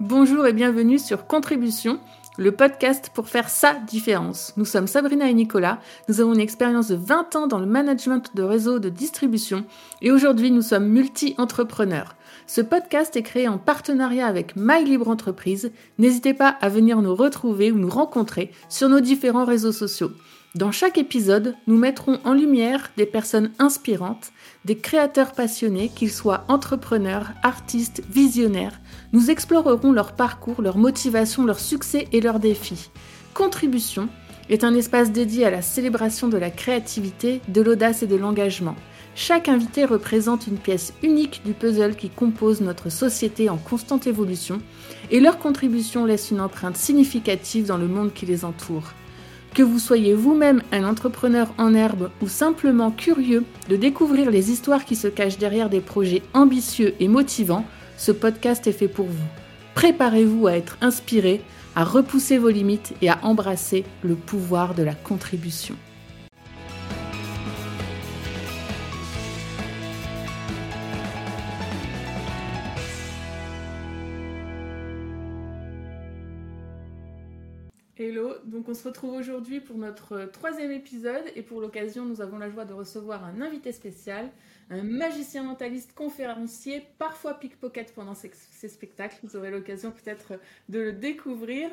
[0.00, 2.00] Bonjour et bienvenue sur Contribution,
[2.38, 4.54] le podcast pour faire sa différence.
[4.56, 8.34] Nous sommes Sabrina et Nicolas, nous avons une expérience de 20 ans dans le management
[8.34, 9.66] de réseaux de distribution
[10.00, 12.16] et aujourd'hui nous sommes multi-entrepreneurs.
[12.46, 15.70] Ce podcast est créé en partenariat avec My Libre Entreprise.
[15.98, 20.12] N'hésitez pas à venir nous retrouver ou nous rencontrer sur nos différents réseaux sociaux.
[20.56, 24.32] Dans chaque épisode, nous mettrons en lumière des personnes inspirantes,
[24.64, 28.80] des créateurs passionnés, qu'ils soient entrepreneurs, artistes, visionnaires.
[29.12, 32.90] Nous explorerons leur parcours, leur motivation, leurs succès et leurs défis.
[33.32, 34.08] Contribution
[34.48, 38.74] est un espace dédié à la célébration de la créativité, de l'audace et de l'engagement.
[39.14, 44.60] Chaque invité représente une pièce unique du puzzle qui compose notre société en constante évolution
[45.12, 48.94] et leur contribution laisse une empreinte significative dans le monde qui les entoure.
[49.54, 54.84] Que vous soyez vous-même un entrepreneur en herbe ou simplement curieux de découvrir les histoires
[54.84, 57.64] qui se cachent derrière des projets ambitieux et motivants,
[57.96, 59.28] ce podcast est fait pour vous.
[59.74, 61.42] Préparez-vous à être inspiré,
[61.74, 65.74] à repousser vos limites et à embrasser le pouvoir de la contribution.
[78.02, 82.38] Hello, donc on se retrouve aujourd'hui pour notre troisième épisode et pour l'occasion nous avons
[82.38, 84.30] la joie de recevoir un invité spécial,
[84.70, 88.30] un magicien mentaliste conférencier, parfois pickpocket pendant ses,
[88.68, 90.40] spectacles, vous aurez l'occasion peut-être
[90.70, 91.68] de le découvrir.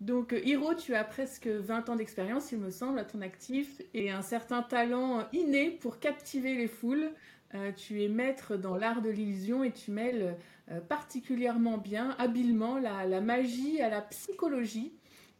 [0.00, 4.10] Donc Hiro, tu as presque 20 ans d'expérience il me semble à ton actif et
[4.10, 7.10] un certain talent inné pour captiver les foules.
[7.54, 10.38] Euh, tu es maître dans l'art de l'illusion et tu mêles
[10.70, 14.94] euh, particulièrement bien, habilement la magie à la psychologie.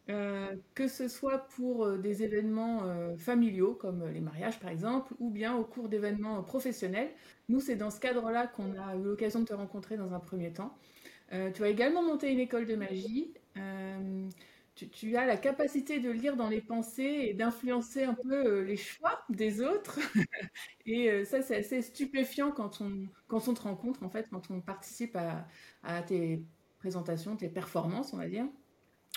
[0.09, 5.13] Euh, que ce soit pour euh, des événements euh, familiaux comme les mariages par exemple,
[5.19, 7.11] ou bien au cours d'événements professionnels.
[7.49, 10.53] Nous, c'est dans ce cadre-là qu'on a eu l'occasion de te rencontrer dans un premier
[10.53, 10.77] temps.
[11.55, 13.35] tu as également monté une école de magie.
[14.75, 19.25] Tu, as la capacité de lire dans les pensées et d'influencer un peu les choix
[19.31, 19.99] des autres.
[20.87, 24.61] et ça, c'est assez stupéfiant quand on, quand on te rencontre, en fait, quand on
[24.61, 25.47] participe à,
[25.83, 26.43] à tes
[26.79, 28.47] présentations, tes performances, on va dire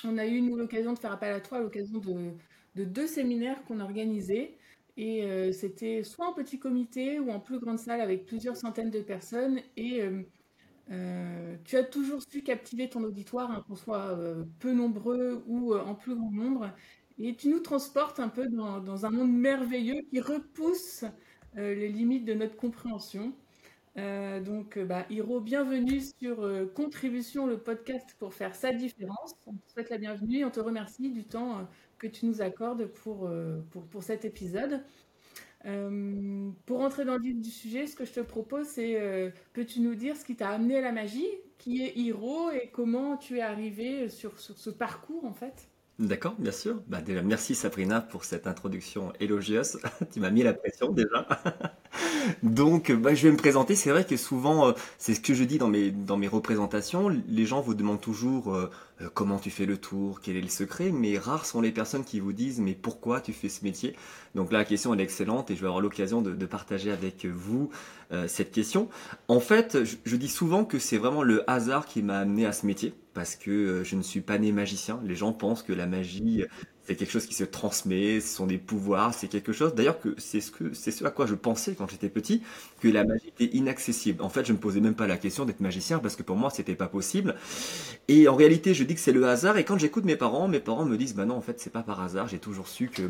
[0.04, 3.80] on a eu l'occasion de faire appel à toi à l'occasion de, deux séminaires qu'on
[3.80, 4.58] a organisés.
[4.98, 8.92] Et euh, c'était soit en petit comité ou en plus grande salle avec plusieurs centaines
[8.92, 9.60] de personnes.
[9.78, 10.22] Et euh,
[10.92, 14.18] euh, tu as toujours su captiver ton auditoire, hein, qu'on soit
[14.60, 16.72] peu nombreux ou en plus grand nombre.
[17.18, 21.04] Et tu nous transportes un peu dans un monde merveilleux qui repousse
[21.56, 23.34] les limites de notre compréhension.
[23.98, 29.34] Euh, donc, euh, bah, Hiro, bienvenue sur euh, Contribution, le podcast pour faire sa différence.
[29.46, 31.68] On te souhaite la bienvenue et on te remercie du temps
[31.98, 33.30] que tu nous accordes pour,
[33.72, 34.84] pour, pour cet épisode.
[36.66, 39.96] pour entrer dans le vif du sujet, ce que je te propose, c'est peux-tu nous
[39.96, 41.28] dire ce qui t'a amené à la magie,
[41.58, 45.69] qui est Hiro et comment tu es arrivé sur, sur ce parcours en fait?
[46.00, 46.78] D'accord, bien sûr.
[46.88, 49.80] Bah, déjà, merci Sabrina pour cette introduction élogieuse.
[50.14, 51.28] tu m'as mis la pression déjà.
[52.44, 53.76] Donc, bah, je vais me présenter.
[53.76, 57.10] C'est vrai que souvent, euh, c'est ce que je dis dans mes, dans mes représentations.
[57.10, 58.70] Les gens vous demandent toujours euh,
[59.02, 62.06] euh, comment tu fais le tour, quel est le secret, mais rares sont les personnes
[62.06, 63.94] qui vous disent mais pourquoi tu fais ce métier?
[64.36, 67.70] Donc là, la question est excellente et je vais avoir l'occasion de, partager avec vous
[68.28, 68.90] cette question.
[69.28, 72.66] En fait, je dis souvent que c'est vraiment le hasard qui m'a amené à ce
[72.66, 75.02] métier parce que euh, je ne suis pas né magicien.
[75.04, 76.46] Les gens pensent que la magie,
[76.86, 79.76] c'est quelque chose qui se transmet, ce sont des pouvoirs, c'est quelque chose.
[79.76, 82.42] D'ailleurs, que c'est ce que c'est ce à quoi je pensais quand j'étais petit,
[82.80, 84.24] que la magie était inaccessible.
[84.24, 86.50] En fait, je me posais même pas la question d'être magicien parce que pour moi,
[86.50, 87.36] c'était pas possible.
[88.08, 89.58] Et en réalité, je dis que c'est le hasard.
[89.58, 91.84] Et quand j'écoute mes parents, mes parents me disent, bah non, en fait, c'est pas
[91.84, 92.30] par hasard.
[92.30, 93.10] J'ai toujours su que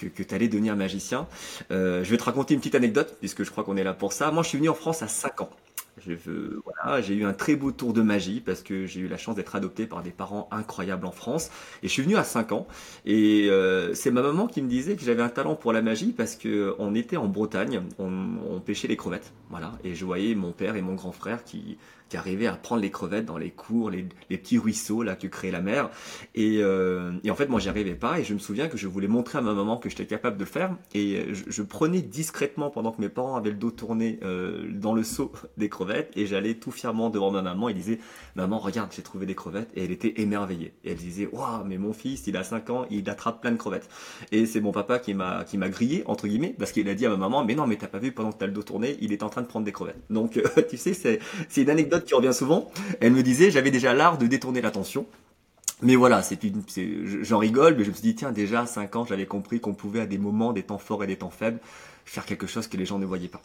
[0.00, 1.28] que, que tu allais devenir magicien.
[1.70, 4.12] Euh, je vais te raconter une petite anecdote, puisque je crois qu'on est là pour
[4.12, 4.32] ça.
[4.32, 5.50] Moi, je suis venu en France à 5 ans.
[5.98, 9.08] Je veux, voilà, j'ai eu un très beau tour de magie parce que j'ai eu
[9.08, 11.50] la chance d'être adopté par des parents incroyables en France.
[11.82, 12.66] Et je suis venu à 5 ans.
[13.04, 16.12] Et euh, c'est ma maman qui me disait que j'avais un talent pour la magie
[16.12, 18.10] parce que on était en Bretagne, on,
[18.50, 19.32] on pêchait les crevettes.
[19.50, 19.72] Voilà.
[19.84, 21.78] Et je voyais mon père et mon grand frère qui,
[22.14, 25.50] qui arrivaient à prendre les crevettes dans les cours, les, petits ruisseaux là que crée
[25.50, 25.90] la mer.
[26.36, 28.20] Et, euh, et en fait, moi, j'y arrivais pas.
[28.20, 30.44] Et je me souviens que je voulais montrer à ma maman que j'étais capable de
[30.44, 30.76] le faire.
[30.94, 34.94] Et je, je, prenais discrètement pendant que mes parents avaient le dos tourné euh, dans
[34.94, 36.12] le seau des crevettes.
[36.14, 37.98] Et j'allais tout fièrement devant ma maman et disais,
[38.36, 39.70] maman, regarde, j'ai trouvé des crevettes.
[39.74, 40.72] Et elle était émerveillée.
[40.84, 43.56] Et elle disait, waouh, mais mon fils, il a 5 ans, il attrape plein de
[43.56, 43.88] crevettes.
[44.30, 47.06] Et c'est mon papa qui m'a qui m'a grillé entre guillemets parce qu'il a dit
[47.06, 48.96] à ma maman, mais non, mais t'as pas vu pendant que t'as le dos tourné,
[49.00, 50.00] il est en train de prendre des crevettes.
[50.10, 50.40] Donc,
[50.70, 51.18] tu sais, c'est
[51.48, 52.70] c'est une anecdote qui revient souvent.
[53.00, 55.06] Elle me disait, j'avais déjà l'art de détourner l'attention.
[55.82, 56.62] Mais voilà, c'est une,
[57.22, 59.74] j'en rigole, mais je me suis dit, tiens, déjà à 5 ans, j'avais compris qu'on
[59.74, 61.58] pouvait à des moments, des temps forts et des temps faibles,
[62.04, 63.42] faire quelque chose que les gens ne voyaient pas.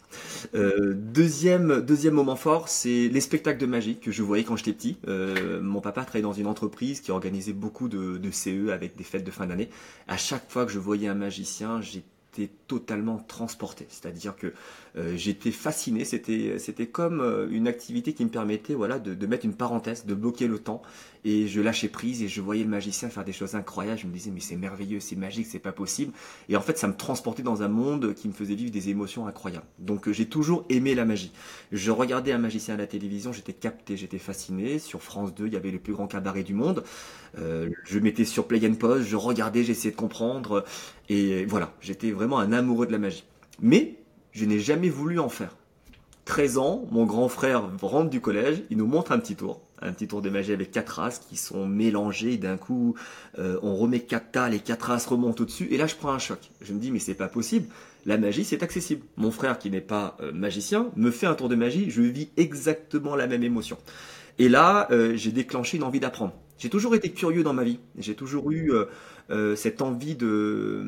[0.54, 4.72] Euh, deuxième, deuxième moment fort, c'est les spectacles de magie que je voyais quand j'étais
[4.72, 4.96] petit.
[5.08, 9.04] Euh, mon papa travaillait dans une entreprise qui organisait beaucoup de, de CE avec des
[9.04, 9.68] fêtes de fin d'année.
[10.08, 13.86] À chaque fois que je voyais un magicien, j'étais totalement transporté.
[13.88, 14.52] C'est-à-dire que
[14.96, 16.04] j'étais fasciné.
[16.04, 20.06] C'était, c'était comme euh, une activité qui me permettait voilà, de, de, mettre une parenthèse,
[20.06, 20.82] de bloquer le temps.
[21.24, 23.98] Et je lâchais prise et je voyais le magicien faire des choses incroyables.
[23.98, 26.12] Je me disais, mais c'est merveilleux, c'est magique, c'est pas possible.
[26.48, 29.26] Et en fait, ça me transportait dans un monde qui me faisait vivre des émotions
[29.26, 29.66] incroyables.
[29.78, 31.32] Donc euh, j'ai toujours aimé la magie.
[31.72, 34.78] Je regardais un magicien à la télévision, j'étais capté, j'étais fasciné.
[34.78, 36.84] Sur France 2, il y avait le plus grand cabaret du monde.
[37.38, 40.64] Euh, je mettais sur Play and Pause, je regardais, j'essayais de comprendre.
[41.08, 43.24] Et voilà, j'étais vraiment un amoureux de la magie.
[43.60, 43.99] Mais
[44.32, 45.56] je n'ai jamais voulu en faire.
[46.24, 49.92] 13 ans, mon grand frère rentre du collège, il nous montre un petit tour, un
[49.92, 52.36] petit tour de magie avec quatre races qui sont mélangées.
[52.36, 52.94] D'un coup,
[53.38, 56.18] euh, on remet quatre tas, les quatre races remontent au-dessus, et là je prends un
[56.18, 56.38] choc.
[56.60, 57.66] Je me dis mais c'est pas possible.
[58.06, 59.02] La magie c'est accessible.
[59.16, 62.28] Mon frère qui n'est pas euh, magicien me fait un tour de magie, je vis
[62.36, 63.76] exactement la même émotion.
[64.38, 66.32] Et là, euh, j'ai déclenché une envie d'apprendre.
[66.58, 67.80] J'ai toujours été curieux dans ma vie.
[67.98, 68.72] J'ai toujours eu
[69.30, 70.84] euh, euh, cette envie de,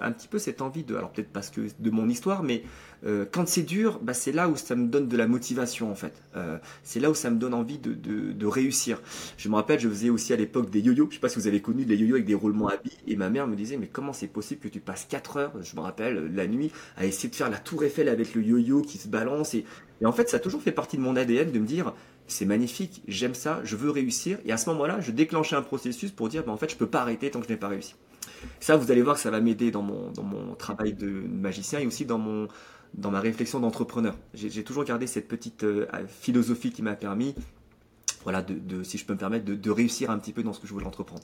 [0.00, 2.62] un petit peu cette envie de, alors peut-être parce que de mon histoire, mais
[3.06, 5.94] euh, quand c'est dur, bah, c'est là où ça me donne de la motivation en
[5.94, 6.22] fait.
[6.36, 9.00] Euh, c'est là où ça me donne envie de, de, de, réussir.
[9.36, 11.06] Je me rappelle, je faisais aussi à l'époque des yo-yo.
[11.10, 12.92] Je sais pas si vous avez connu des yo-yo avec des roulements à billes.
[13.06, 15.76] Et ma mère me disait, mais comment c'est possible que tu passes 4 heures, je
[15.76, 18.96] me rappelle, la nuit, à essayer de faire la tour Eiffel avec le yo-yo qui
[18.96, 19.54] se balance.
[19.54, 19.64] Et,
[20.00, 21.92] et en fait, ça a toujours fait partie de mon ADN de me dire,
[22.26, 24.38] c'est magnifique, j'aime ça, je veux réussir.
[24.44, 26.86] Et à ce moment-là, je déclenchais un processus pour dire, bah, en fait, je peux
[26.86, 27.94] pas arrêter tant que je n'ai pas réussi.
[28.60, 31.80] Ça, vous allez voir que ça va m'aider dans mon, dans mon travail de magicien
[31.80, 32.48] et aussi dans, mon,
[32.94, 34.16] dans ma réflexion d'entrepreneur.
[34.32, 37.34] J'ai toujours gardé cette petite euh, philosophie qui m'a permis,
[38.22, 40.66] voilà, de, si je peux me permettre, de réussir un petit peu dans ce que
[40.66, 41.22] je voulais entreprendre.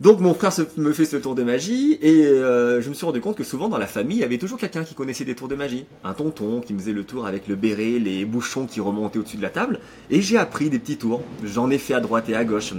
[0.00, 3.20] Donc mon frère me fait ce tour de magie et euh, je me suis rendu
[3.20, 5.48] compte que souvent dans la famille il y avait toujours quelqu'un qui connaissait des tours
[5.48, 5.84] de magie.
[6.04, 9.42] Un tonton qui faisait le tour avec le béret, les bouchons qui remontaient au-dessus de
[9.42, 11.22] la table et j'ai appris des petits tours.
[11.44, 12.72] J'en ai fait à droite et à gauche.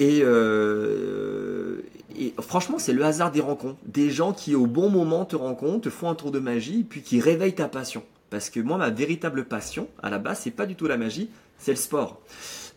[0.00, 1.82] Et, euh,
[2.18, 3.76] et franchement c'est le hasard des rencontres.
[3.84, 7.02] Des gens qui au bon moment te rencontrent, te font un tour de magie puis
[7.02, 8.02] qui réveillent ta passion.
[8.30, 11.28] Parce que moi ma véritable passion à la base c'est pas du tout la magie,
[11.58, 12.22] c'est le sport.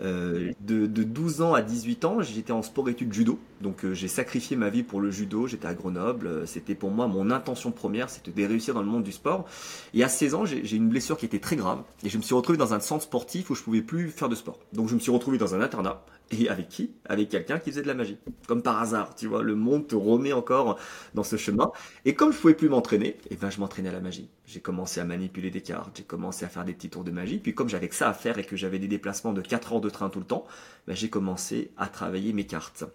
[0.02, 3.40] Euh, de, de, 12 ans à 18 ans, j'étais en sport-études judo.
[3.62, 5.48] Donc euh, j'ai sacrifié ma vie pour le judo.
[5.48, 6.28] J'étais à Grenoble.
[6.28, 9.46] Euh, c'était pour moi mon intention première, c'était de réussir dans le monde du sport.
[9.94, 11.84] Et à 16 ans, j'ai une blessure qui était très grave.
[12.04, 14.36] Et je me suis retrouvé dans un centre sportif où je pouvais plus faire de
[14.36, 14.60] sport.
[14.74, 16.04] Donc je me suis retrouvé dans un internat.
[16.32, 16.92] Et avec qui?
[17.06, 18.18] Avec quelqu'un qui faisait de la magie.
[18.48, 20.80] Comme par hasard, tu vois, le monde te remet encore
[21.14, 21.72] dans ce chemin.
[22.06, 24.30] Et comme je pouvais plus m'entraîner, et eh ben je m'entraînais à la magie.
[24.46, 27.40] J'ai commencé à manipuler des cartes, j'ai commencé à faire des petits tours de magie.
[27.40, 29.82] Puis comme j'avais que ça à faire et que j'avais des déplacements de 4 heures
[29.82, 30.46] de train tout le temps,
[30.88, 32.86] ben j'ai commencé à travailler mes cartes.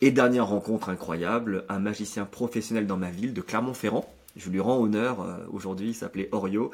[0.00, 4.80] Et dernière rencontre incroyable, un magicien professionnel dans ma ville de Clermont-Ferrand, je lui rends
[4.80, 6.70] honneur euh, aujourd'hui, il s'appelait Orio,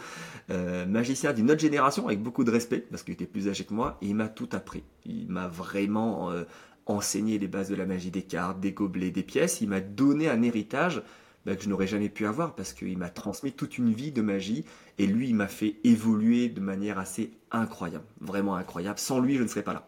[0.51, 3.75] euh, magicien d'une autre génération avec beaucoup de respect parce qu'il était plus âgé que
[3.75, 4.83] moi et il m'a tout appris.
[5.05, 6.45] Il m'a vraiment euh,
[6.87, 9.61] enseigné les bases de la magie des cartes, des gobelets, des pièces.
[9.61, 11.03] Il m'a donné un héritage
[11.47, 14.23] bah, que je n'aurais jamais pu avoir parce qu'il m'a transmis toute une vie de
[14.23, 14.65] magie
[14.99, 18.99] et lui il m'a fait évoluer de manière assez incroyable, vraiment incroyable.
[18.99, 19.87] Sans lui je ne serais pas là.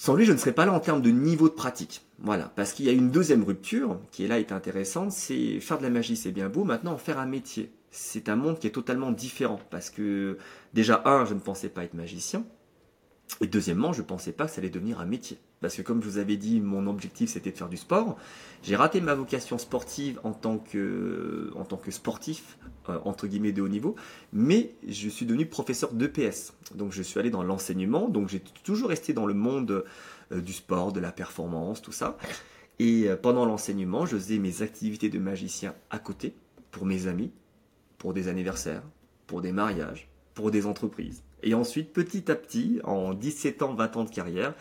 [0.00, 2.06] Sans lui, je ne serais pas là en termes de niveau de pratique.
[2.20, 5.76] Voilà, parce qu'il y a une deuxième rupture qui est là est intéressante, c'est faire
[5.76, 7.70] de la magie, c'est bien beau, maintenant en faire un métier.
[7.90, 10.38] C'est un monde qui est totalement différent parce que
[10.72, 12.46] déjà un, je ne pensais pas être magicien,
[13.42, 15.36] et deuxièmement, je ne pensais pas que ça allait devenir un métier.
[15.60, 18.16] Parce que comme je vous avais dit, mon objectif c'était de faire du sport.
[18.62, 23.52] J'ai raté ma vocation sportive en tant que, en tant que sportif, euh, entre guillemets
[23.52, 23.94] de haut niveau,
[24.32, 26.54] mais je suis devenu professeur d'EPS.
[26.74, 29.84] Donc je suis allé dans l'enseignement, donc j'ai toujours resté dans le monde
[30.32, 32.16] euh, du sport, de la performance, tout ça.
[32.78, 36.34] Et euh, pendant l'enseignement, je faisais mes activités de magicien à côté,
[36.70, 37.32] pour mes amis,
[37.98, 38.82] pour des anniversaires,
[39.26, 41.22] pour des mariages, pour des entreprises.
[41.42, 44.54] Et ensuite, petit à petit, en 17 ans, 20 ans de carrière,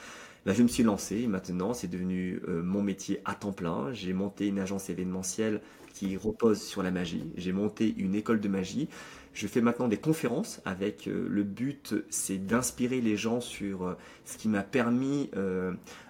[0.45, 1.27] ben, je me suis lancé.
[1.27, 3.91] Maintenant, c'est devenu euh, mon métier à temps plein.
[3.93, 5.61] J'ai monté une agence événementielle
[5.93, 7.31] qui repose sur la magie.
[7.35, 8.87] J'ai monté une école de magie.
[9.33, 13.93] Je fais maintenant des conférences avec euh, le but, c'est d'inspirer les gens sur euh,
[14.25, 15.29] ce qui m'a permis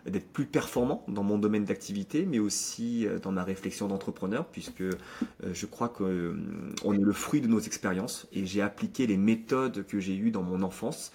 [0.09, 4.83] d'être plus performant dans mon domaine d'activité, mais aussi dans ma réflexion d'entrepreneur, puisque
[5.51, 9.99] je crois qu'on est le fruit de nos expériences et j'ai appliqué les méthodes que
[9.99, 11.11] j'ai eues dans mon enfance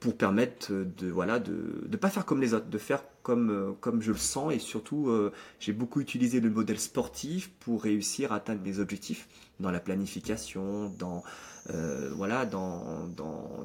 [0.00, 4.00] pour permettre de voilà de ne pas faire comme les autres, de faire comme, comme
[4.00, 5.10] je le sens et surtout
[5.58, 9.28] j'ai beaucoup utilisé le modèle sportif pour réussir à atteindre mes objectifs
[9.60, 11.22] dans la planification, dans
[11.68, 13.06] euh, voilà, dans,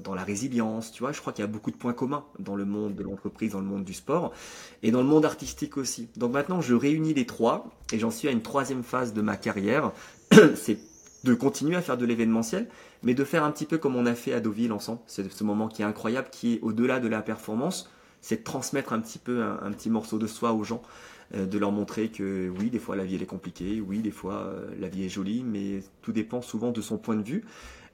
[0.04, 1.12] dans, la résilience, tu vois.
[1.12, 3.60] Je crois qu'il y a beaucoup de points communs dans le monde de l'entreprise, dans
[3.60, 4.34] le monde du sport
[4.84, 6.10] et dans le monde artistique aussi.
[6.16, 9.38] Donc maintenant, je réunis les trois et j'en suis à une troisième phase de ma
[9.38, 9.92] carrière
[10.56, 10.80] c'est
[11.24, 12.68] de continuer à faire de l'événementiel,
[13.04, 15.00] mais de faire un petit peu comme on a fait à Deauville ensemble.
[15.08, 17.90] C'est ce moment qui est incroyable, qui est au-delà de la performance,
[18.22, 20.82] c'est de transmettre un petit peu un, petit morceau de soi aux gens,
[21.34, 24.12] euh, de leur montrer que oui, des fois la vie elle est compliquée, oui, des
[24.12, 27.44] fois euh, la vie est jolie, mais tout dépend souvent de son point de vue.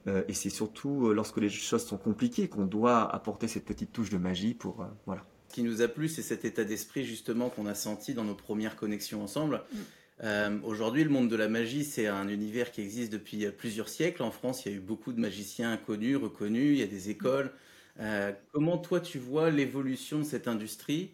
[0.06, 4.10] Euh, et c'est surtout lorsque les choses sont compliquées qu'on doit apporter cette petite touche
[4.10, 5.24] de magie pour voilà.
[5.48, 8.34] Ce qui nous a plu, c'est cet état d'esprit justement qu'on a senti dans nos
[8.34, 9.62] premières connexions ensemble.
[9.72, 9.78] Mm.
[10.24, 14.22] Euh, aujourd'hui, le monde de la magie, c'est un univers qui existe depuis plusieurs siècles.
[14.22, 17.10] En France, il y a eu beaucoup de magiciens connus, reconnus, il y a des
[17.10, 17.52] écoles.
[18.00, 21.10] Euh, comment toi, tu vois l'évolution de cette industrie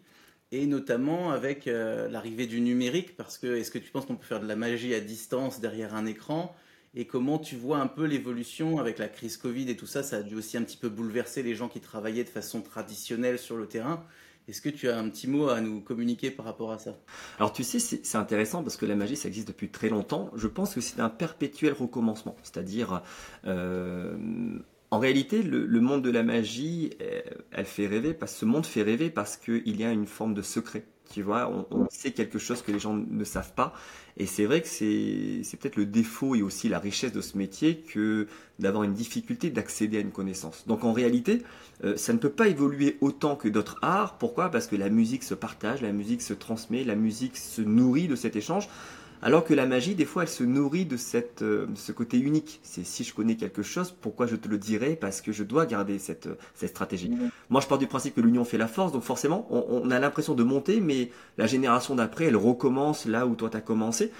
[0.51, 3.17] et notamment avec euh, l'arrivée du numérique?
[3.17, 5.95] Parce que est-ce que tu penses qu'on peut faire de la magie à distance derrière
[5.95, 6.55] un écran?
[6.95, 10.17] Et comment tu vois un peu l'évolution avec la crise Covid et tout ça Ça
[10.17, 13.57] a dû aussi un petit peu bouleverser les gens qui travaillaient de façon traditionnelle sur
[13.57, 14.03] le terrain.
[14.47, 16.97] Est-ce que tu as un petit mot à nous communiquer par rapport à ça?
[17.37, 20.31] Alors tu sais, c'est intéressant parce que la magie, ça existe depuis très longtemps.
[20.35, 22.35] Je pense que c'est un perpétuel recommencement.
[22.41, 23.03] C'est-à-dire,
[23.45, 24.17] euh,
[24.89, 28.81] en réalité, le, monde de la magie, euh, elle fait rêver, parce, ce monde fait
[28.81, 30.83] rêver parce qu'il y a une forme de secret.
[31.11, 33.73] Tu vois, on, sait quelque chose que les gens ne savent pas.
[34.17, 37.77] Et c'est vrai que c'est peut-être le défaut et aussi la richesse de ce métier
[37.77, 38.27] que
[38.59, 40.65] d'avoir une difficulté d'accéder à une connaissance.
[40.67, 41.41] Donc en réalité,
[41.83, 44.17] euh, ça ne peut pas évoluer autant que d'autres arts.
[44.17, 44.49] Pourquoi?
[44.49, 48.15] Parce que la musique se partage, la musique se transmet, la musique se nourrit de
[48.15, 48.67] cet échange.
[49.21, 52.59] Alors que la magie, des fois, elle se nourrit de, cette, euh, ce côté unique.
[52.63, 54.97] C'est si je connais quelque chose, pourquoi je te le dirais?
[54.99, 57.11] Parce que je dois garder cette, euh, cette stratégie.
[57.49, 60.35] Moi, je pars du principe que l'union fait la force, donc forcément, on, a l'impression
[60.35, 64.11] de monter, mais la génération d'après, elle recommence là où toi, tu as commencé.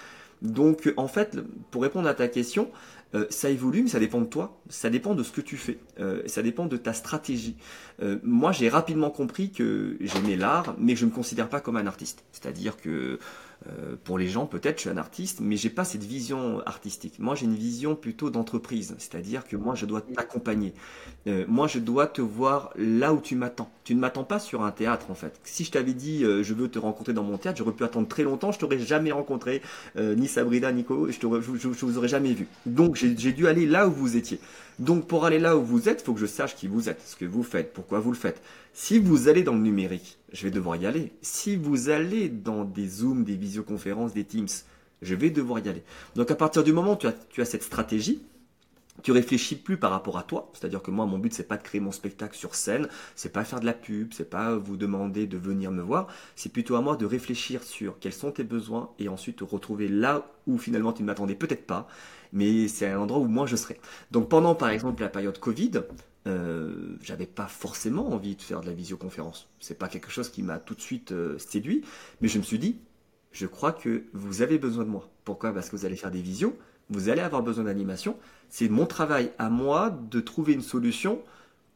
[0.41, 1.37] Donc, en fait,
[1.71, 2.69] pour répondre à ta question,
[3.15, 5.79] euh, ça évolue, mais ça dépend de toi, ça dépend de ce que tu fais,
[6.27, 7.55] ça dépend de ta stratégie.
[8.23, 11.87] moi, j'ai rapidement compris que j'aimais l'art, mais je ne me considère pas comme un
[11.87, 12.23] artiste.
[12.31, 13.19] C'est-à-dire que
[13.67, 17.19] euh, pour les gens, peut-être, je suis un artiste, mais j'ai pas cette vision artistique.
[17.19, 20.73] Moi, j'ai une vision plutôt d'entreprise, c'est-à-dire que moi, je dois t'accompagner.
[21.27, 23.69] Euh, moi, je dois te voir là où tu m'attends.
[23.83, 25.39] Tu ne m'attends pas sur un théâtre, en fait.
[25.43, 28.07] Si je t'avais dit, euh, je veux te rencontrer dans mon théâtre, j'aurais pu attendre
[28.07, 29.61] très longtemps, je t'aurais jamais rencontré,
[29.97, 32.47] ni Sabrina, Nico, je, je, je, vous aurais jamais vu.
[32.65, 34.39] Donc, j'ai dû aller là où vous étiez.
[34.79, 37.17] Donc, pour aller là où vous êtes, faut que je sache qui vous êtes, ce
[37.17, 38.41] que vous faites, pourquoi vous le faites.
[38.81, 41.11] Si vous allez dans le numérique, je vais devoir y aller.
[41.21, 44.47] Si vous allez dans des Zooms, des visioconférences, des Teams,
[45.01, 45.83] je vais devoir y aller.
[46.15, 48.21] Donc à partir du moment où tu as, cette stratégie,
[49.03, 51.61] tu réfléchis plus par rapport à toi, c'est-à-dire que moi mon but c'est pas de
[51.61, 55.27] créer mon spectacle sur scène, c'est pas faire de la pub, c'est pas vous demander
[55.27, 56.07] de venir me voir,
[56.37, 59.89] c'est plutôt à moi de réfléchir sur quels sont tes besoins et ensuite te retrouver
[59.89, 61.89] là où finalement tu ne m'attendais peut-être pas,
[62.31, 63.77] mais c'est un endroit où moi je serai.
[64.11, 65.71] Donc pendant par exemple la période Covid,
[66.29, 69.49] euh, j'avais pas forcément envie de faire de la visioconférence.
[69.59, 71.83] C'est pas quelque chose qui m'a tout de suite euh, séduit,
[72.21, 72.77] mais je me suis dit,
[73.31, 75.09] je crois que vous avez besoin de moi.
[75.25, 75.53] Pourquoi?
[75.53, 76.57] Parce que vous allez faire des visios,
[76.89, 78.17] vous allez avoir besoin d'animation.
[78.49, 81.21] C'est mon travail à moi de trouver une solution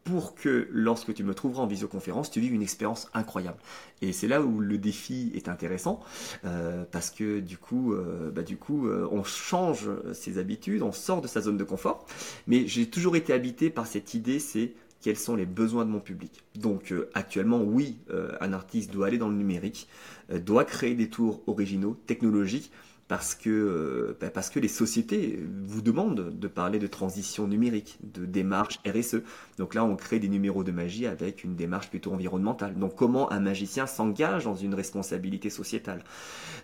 [0.03, 3.57] pour que lorsque tu me trouveras en visioconférence, tu vives une expérience incroyable.
[4.01, 6.01] Et c'est là où le défi est intéressant,
[6.45, 10.91] euh, parce que du coup, euh, bah, du coup euh, on change ses habitudes, on
[10.91, 12.05] sort de sa zone de confort.
[12.47, 15.99] Mais j'ai toujours été habité par cette idée, c'est quels sont les besoins de mon
[15.99, 16.43] public.
[16.55, 17.97] Donc actuellement, oui,
[18.39, 19.89] un artiste doit aller dans le numérique,
[20.31, 22.71] doit créer des tours originaux, technologiques,
[23.07, 27.97] parce que, euh, bah, parce que les sociétés vous demandent de parler de transition numérique,
[28.01, 29.17] de démarche RSE.
[29.57, 32.75] Donc là, on crée des numéros de magie avec une démarche plutôt environnementale.
[32.75, 36.03] Donc comment un magicien s'engage dans une responsabilité sociétale?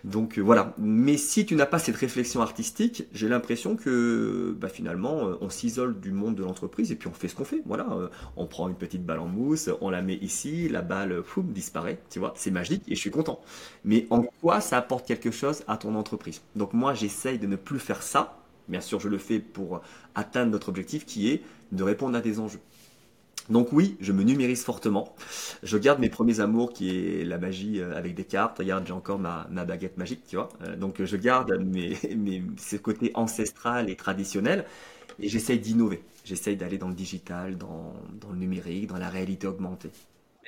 [0.04, 0.74] Donc euh, voilà.
[0.78, 5.50] Mais si tu n'as pas cette réflexion artistique, j'ai l'impression que bah, finalement, euh, on
[5.50, 7.62] s'isole du monde de l'entreprise et puis on fait ce qu'on fait.
[7.66, 7.86] Voilà,
[8.36, 12.00] on prend une petite balle en mousse, on la met ici, la balle foum, disparaît.
[12.10, 13.40] Tu vois, c'est magique et je suis content.
[13.84, 16.42] Mais en quoi ça apporte quelque chose à ton entreprise?
[16.56, 18.36] Donc moi, j'essaye de ne plus faire ça.
[18.68, 19.80] Bien sûr, je le fais pour
[20.14, 22.60] atteindre notre objectif qui est de répondre à des enjeux.
[23.48, 25.14] Donc oui, je me numérise fortement.
[25.62, 28.58] Je garde mes premiers amours qui est la magie euh, avec des cartes.
[28.58, 30.50] Regarde, j'ai encore ma, baguette magique, tu vois.
[30.62, 34.66] Euh, donc je garde mes, mes, ce côté ancestral et traditionnel
[35.18, 36.02] et j'essaye d'innover.
[36.24, 39.90] J'essaye d'aller dans le digital, dans, dans, le numérique, dans la réalité augmentée.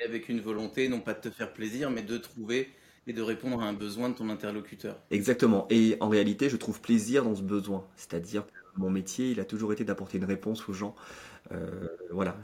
[0.05, 2.69] Avec une volonté, non pas de te faire plaisir, mais de trouver
[3.07, 4.97] et de répondre à un besoin de ton interlocuteur.
[5.11, 5.67] Exactement.
[5.69, 7.85] Et en réalité, je trouve plaisir dans ce besoin.
[7.95, 10.95] C'est-à-dire que mon métier, il a toujours été d'apporter une réponse aux gens.
[11.51, 12.37] Euh, voilà,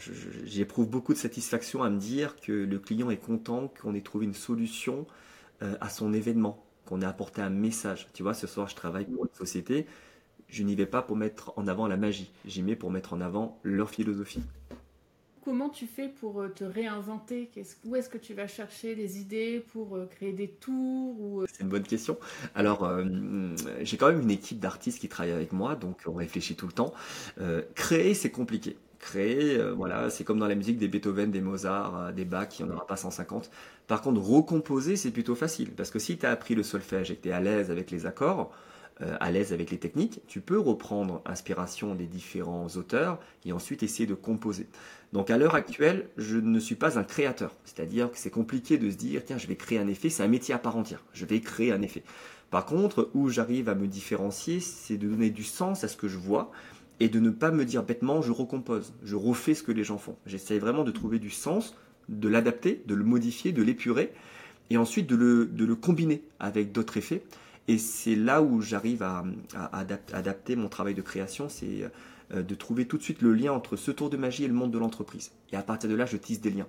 [0.43, 4.25] j'éprouve beaucoup de satisfaction à me dire que le client est content qu'on ait trouvé
[4.25, 5.07] une solution
[5.61, 8.07] euh, à son événement, qu'on ait apporté un message.
[8.13, 9.85] Tu vois, ce soir, je travaille pour une société.
[10.49, 12.31] Je n'y vais pas pour mettre en avant la magie.
[12.45, 14.41] J'y mets pour mettre en avant leur philosophie
[15.49, 17.49] comment tu fais pour te réinventer?
[17.85, 21.43] Où est-ce que tu vas chercher les idées pour créer des tours ou...
[21.51, 22.19] C'est une bonne question.
[22.53, 22.87] Alors,
[23.81, 26.73] j'ai quand même une équipe d'artistes qui travaillent avec moi, donc on réfléchit tout le
[26.73, 26.93] temps.
[27.73, 31.97] créer, c'est compliqué créer, euh, voilà, c'est comme dans la musique des Beethoven, des Mozart,
[31.97, 33.49] euh, des Bach, il n'y en aura pas 150.
[33.87, 37.15] Par contre, recomposer, c'est plutôt facile, parce que si tu as appris le solfège et
[37.15, 38.55] que tu es à l'aise avec les accords, euh,
[39.01, 44.05] à l'aise avec les techniques, tu peux reprendre inspiration des différents auteurs et ensuite essayer
[44.05, 44.67] de composer.
[45.13, 48.89] Donc à l'heure actuelle, je ne suis pas un créateur, c'est-à-dire que c'est compliqué de
[48.91, 51.25] se dire, tiens, je vais créer un effet, c'est un métier à part entière, je
[51.25, 52.03] vais créer un effet.
[52.51, 56.07] Par contre, où j'arrive à me différencier, c'est de donner du sens à ce que
[56.07, 56.51] je vois
[56.99, 59.97] et de ne pas me dire bêtement je recompose, je refais ce que les gens
[59.97, 60.15] font.
[60.25, 61.75] J'essaye vraiment de trouver du sens,
[62.09, 64.11] de l'adapter, de le modifier, de l'épurer,
[64.69, 67.23] et ensuite de le, de le combiner avec d'autres effets.
[67.69, 69.23] Et c'est là où j'arrive à,
[70.11, 71.87] adapter mon travail de création, c'est
[72.33, 74.55] euh, de trouver tout de suite le lien entre ce tour de magie et le
[74.55, 75.33] monde de l'entreprise.
[75.51, 76.65] Et à partir de là, je tisse des liens.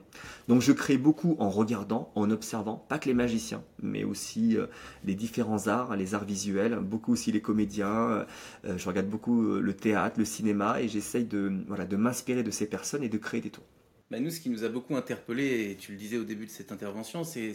[0.46, 4.66] Donc je crée beaucoup en regardant, en observant, pas que les magiciens, mais aussi euh,
[5.06, 8.26] les différents arts, les arts visuels, beaucoup aussi les comédiens.
[8.66, 12.50] Euh, je regarde beaucoup le théâtre, le cinéma, et j'essaye de, voilà, de m'inspirer de
[12.50, 13.64] ces personnes et de créer des tours.
[14.10, 16.50] Bah nous, ce qui nous a beaucoup interpellé, et tu le disais au début de
[16.50, 17.54] cette intervention, c'est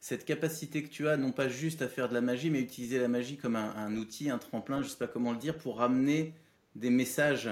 [0.00, 2.98] cette capacité que tu as, non pas juste à faire de la magie, mais utiliser
[2.98, 5.78] la magie comme un, outil, un tremplin, je ne sais pas comment le dire, pour
[5.78, 6.34] ramener
[6.74, 7.48] des messages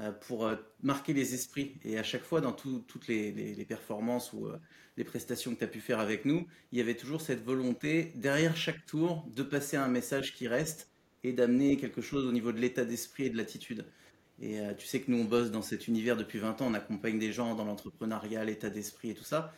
[0.00, 1.76] euh, pour euh, marquer les esprits.
[1.84, 4.58] Et à chaque fois, dans toutes les, performances ou euh,
[4.96, 8.12] les prestations que tu as pu faire avec nous, il y avait toujours cette volonté,
[8.14, 10.90] derrière chaque tour, de passer un message qui reste
[11.24, 13.84] et d'amener quelque chose au niveau de l'état d'esprit et de l'attitude.
[14.40, 17.18] Et tu sais que nous, on bosse dans cet univers depuis 20 ans, on accompagne
[17.18, 19.52] des gens dans l'entrepreneuriat, l'état d'esprit et tout ça.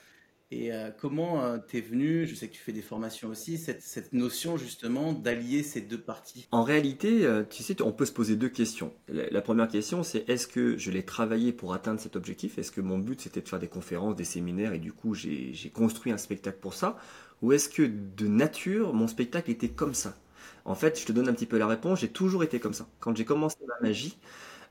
[0.53, 3.83] Et euh, comment euh, t'es venu, je sais que tu fais des formations aussi, cette,
[3.83, 6.47] cette notion justement d'allier ces deux parties?
[6.53, 8.93] En réalité, euh, tu sais, on peut se poser deux questions.
[9.09, 12.59] La, première question, c'est est-ce que je l'ai travaillé pour atteindre cet objectif?
[12.59, 15.71] Est-ce que mon but c'était de faire des conférences, des séminaires et du coup j'ai
[15.75, 16.97] construit un spectacle pour ça?
[17.43, 20.17] Ou est-ce que de nature, mon spectacle était comme ça?
[20.65, 22.87] En fait, je te donne un petit peu la réponse, j'ai toujours été comme ça.
[23.01, 24.17] Quand j'ai commencé ma magie,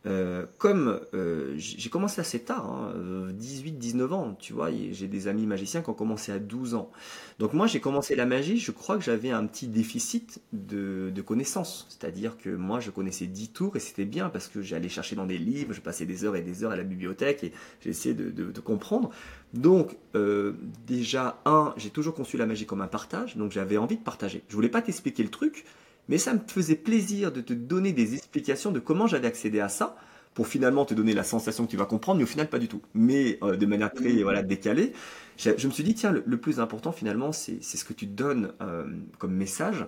[0.05, 5.45] euh, comme euh, j'ai commencé assez tard, 18-19 hein, ans, tu vois, j'ai des amis
[5.45, 6.91] magiciens qui ont commencé à 12 ans.
[7.39, 11.87] Donc moi j'ai commencé la magie, je crois que j'avais un petit déficit de, connaissances.
[11.89, 15.25] C'est-à-dire que moi je connaissais 10 tours et c'était bien parce que j'allais chercher dans
[15.25, 18.29] des livres, je passais des heures et des heures à la bibliothèque et j'essayais de,
[18.29, 19.09] de, comprendre.
[19.53, 20.53] Donc euh,
[20.85, 24.43] déjà, un, j'ai toujours conçu la magie comme un partage, donc j'avais envie de partager.
[24.49, 25.65] Je voulais pas t'expliquer le truc,
[26.09, 29.69] mais ça me faisait plaisir de te donner des explications de comment j'avais accédé à
[29.69, 29.95] ça
[30.35, 32.67] pour finalement te donner la sensation que tu vas comprendre, mais au final pas du
[32.67, 32.81] tout.
[32.93, 34.91] Mais euh, de manière très voilà décalée,
[35.37, 38.85] je, me suis dit tiens le, plus important finalement c'est ce que tu donnes euh,
[39.17, 39.87] comme message.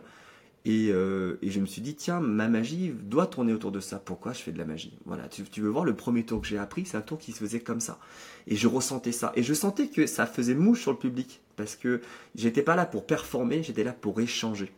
[0.66, 4.00] Et, euh, et, je me suis dit tiens ma magie doit tourner autour de ça.
[4.00, 4.98] Pourquoi je fais de la magie?
[5.06, 7.32] Voilà, tu, tu veux voir le premier tour que j'ai appris, c'est un tour qui
[7.32, 8.00] se faisait comme ça.
[8.48, 9.32] Et je ressentais ça.
[9.36, 12.02] Et je sentais que ça faisait mouche sur le public parce que
[12.36, 14.74] j'étais pas là pour performer, j'étais là pour échanger.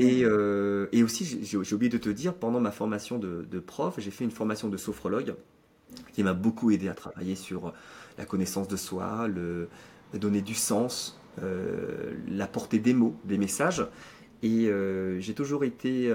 [0.00, 4.24] Euh, et, aussi, j'ai oublié de te dire, pendant ma formation de, prof, j'ai fait
[4.24, 5.34] une formation de sophrologue
[6.12, 7.72] qui m'a beaucoup aidé à travailler sur
[8.18, 9.68] la connaissance de soi, le,
[10.14, 13.86] donner du sens, euh, la portée des mots, des messages.
[14.42, 16.12] Et euh, j'ai toujours été,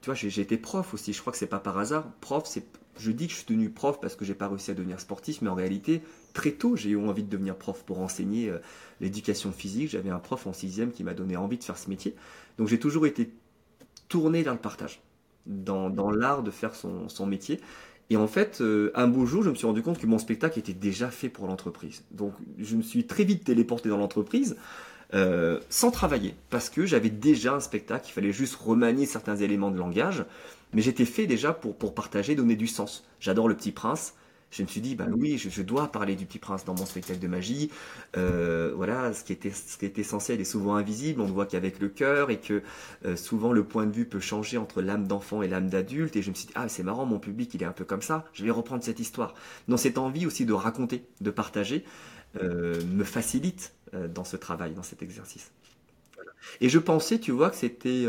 [0.00, 1.12] tu vois, j'ai été prof aussi.
[1.12, 2.08] Je crois que c'est pas par hasard.
[2.20, 2.64] Prof, c'est,
[3.00, 5.42] je dis que je suis devenu prof parce que j'ai pas réussi à devenir sportif,
[5.42, 8.58] mais en réalité, très tôt, j'ai eu envie de devenir prof pour enseigner euh,
[9.00, 9.90] l'éducation physique.
[9.90, 12.14] J'avais un prof en sixième qui m'a donné envie de faire ce métier.
[12.58, 13.30] Donc j'ai toujours été
[14.08, 15.00] tourné vers le partage,
[15.46, 17.60] dans, l'art de faire son, métier.
[18.10, 20.58] Et en fait, euh, un beau jour, je me suis rendu compte que mon spectacle
[20.58, 22.04] était déjà fait pour l'entreprise.
[22.10, 24.56] Donc je me suis très vite téléporté dans l'entreprise.
[25.14, 29.70] Euh, sans travailler, parce que j'avais déjà un spectacle, il fallait juste remanier certains éléments
[29.70, 30.26] de langage,
[30.72, 33.04] mais j'étais fait déjà pour, pour partager, donner du sens.
[33.20, 34.14] J'adore le petit prince,
[34.50, 37.20] je me suis dit, bah oui, je, dois parler du Petit Prince dans mon spectacle
[37.20, 37.70] de magie.
[38.16, 41.20] Euh, voilà, ce qui, était, ce qui est essentiel est souvent invisible.
[41.20, 42.62] On ne voit qu'avec le cœur et que
[43.04, 46.16] euh, souvent le point de vue peut changer entre l'âme d'enfant et l'âme d'adulte.
[46.16, 48.00] Et je me suis dit, ah, c'est marrant, mon public, il est un peu comme
[48.00, 48.24] ça.
[48.32, 49.34] Je vais reprendre cette histoire.
[49.68, 51.84] Dans cette envie aussi de raconter, de partager,
[52.42, 53.74] euh, me facilite
[54.14, 55.50] dans ce travail, dans cet exercice.
[56.60, 58.06] Et je pensais, tu vois, que c'était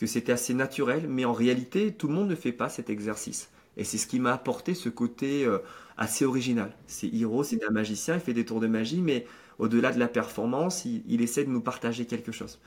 [0.00, 3.50] que c'était assez naturel, mais en réalité, tout le monde ne fait pas cet exercice.
[3.76, 5.58] Et c'est ce qui m'a apporté ce côté euh,
[5.98, 6.74] assez original.
[6.86, 9.26] C'est Hiro, c'est un magicien, il fait des tours de magie, mais
[9.58, 12.60] au-delà de la performance, il, essaie de nous partager quelque chose.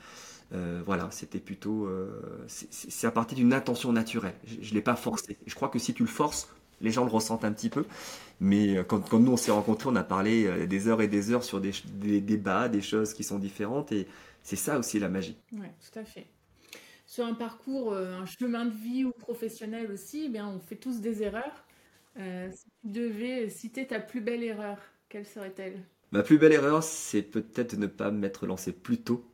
[0.52, 1.86] Euh, voilà, c'était plutôt.
[1.86, 4.34] Euh, c'est à partir d'une intention naturelle.
[4.46, 5.36] Je ne l'ai pas forcé.
[5.44, 6.48] Je crois que si tu le forces,
[6.80, 7.84] les gens le ressentent un petit peu.
[8.38, 11.60] Mais quand, nous on s'est rencontrés, on a parlé des heures et des heures sur
[11.60, 13.90] des, des débats, des choses qui sont différentes.
[13.90, 14.06] Et
[14.44, 15.36] c'est ça aussi la magie.
[15.52, 16.28] Oui, tout à fait
[17.14, 20.74] sur un parcours, euh, un chemin de vie ou professionnel aussi, eh bien, on fait
[20.74, 21.64] tous des erreurs.
[22.18, 25.80] Euh, si tu devais citer ta plus belle erreur, quelle serait-elle?
[26.10, 29.24] Ma plus belle erreur, c'est peut-être de ne pas m'être lancé plus tôt.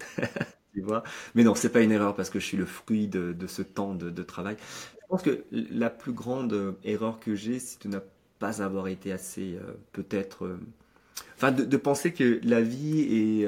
[0.74, 1.04] tu vois?
[1.36, 3.94] Mais non, c'est pas une erreur parce que je suis le fruit de, ce temps
[3.94, 4.56] de, travail.
[5.00, 8.00] Je pense que la plus grande euh, erreur que j'ai, c'est de ne
[8.40, 9.56] pas avoir été assez,
[9.92, 10.58] peut-être.
[11.36, 13.44] Enfin, de, penser que la vie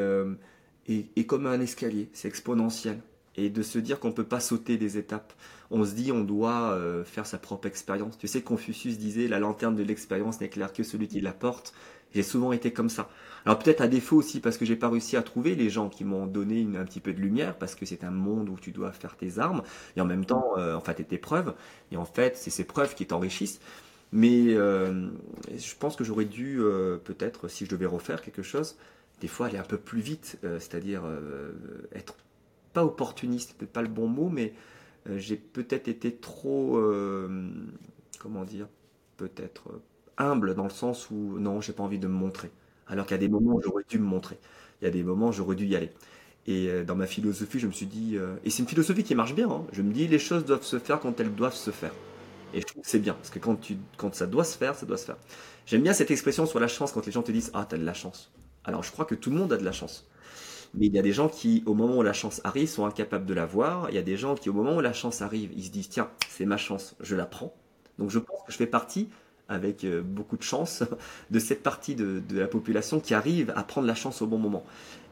[0.87, 3.01] est comme un escalier, c'est exponentiel.
[3.37, 5.33] Et de se dire qu'on ne peut pas sauter des étapes
[5.73, 8.19] on se dit on doit euh, faire sa propre expérience.
[8.19, 11.73] Tu sais, Confucius disait la lanterne de l'expérience n'éclaire que celui qui la porte.
[12.15, 13.09] J'ai souvent été comme ça.
[13.47, 16.05] Alors peut-être à défaut aussi parce que j'ai pas réussi à trouver les gens qui
[16.05, 18.93] m'ont donné un petit peu de lumière parce que c'est un monde où tu dois
[18.93, 19.63] faire tes armes
[19.97, 21.55] et en même temps, euh, en fait, tes preuves.
[21.91, 23.61] Et en fait, c'est ces preuves qui t'enrichissent.
[24.13, 25.09] Mais euh,
[25.57, 26.61] je pense que j'aurais dû
[27.03, 28.77] peut-être, si je devais refaire quelque chose,
[29.23, 31.05] des fois aller un peu plus vite, c'est-à-dire
[31.95, 32.15] être
[32.73, 34.53] pas opportuniste, peut-être pas le bon mot, mais
[35.09, 37.51] euh, j'ai peut-être été trop, euh,
[38.19, 38.67] comment dire,
[39.17, 39.83] peut-être euh,
[40.19, 42.51] humble dans le sens où non, j'ai pas envie de me montrer.
[42.87, 44.39] Alors qu'il y a des moments où j'aurais dû me montrer.
[44.81, 45.91] Il y a des moments où j'aurais dû y aller.
[46.47, 49.49] Et dans ma philosophie, je me suis dit, et c'est une philosophie qui marche bien,
[49.49, 49.65] hein.
[49.71, 51.93] je me dis, les choses doivent se faire quand elles doivent se faire.
[52.53, 54.75] Et je trouve que c'est bien, parce que quand, tu, quand ça doit se faire,
[54.75, 55.17] ça doit se faire.
[55.67, 57.85] J'aime bien cette expression sur la chance quand les gens te disent, ah, t'as de
[57.85, 58.33] la chance.
[58.65, 60.09] Alors je crois que tout le monde a de la chance.
[60.75, 63.27] Mais il y a des gens qui, au moment où la chance arrive, sont incapables
[63.27, 63.89] de la voir.
[63.91, 65.89] Il y a des gens qui, au moment où la chance arrive, ils se disent
[65.91, 67.55] tiens, c'est ma chance, je la prends.
[67.99, 69.09] Donc je pense que je fais partie,
[69.49, 70.83] avec euh, beaucoup de chance,
[71.31, 74.65] de cette partie de, la population qui arrive à prendre la chance au bon moment.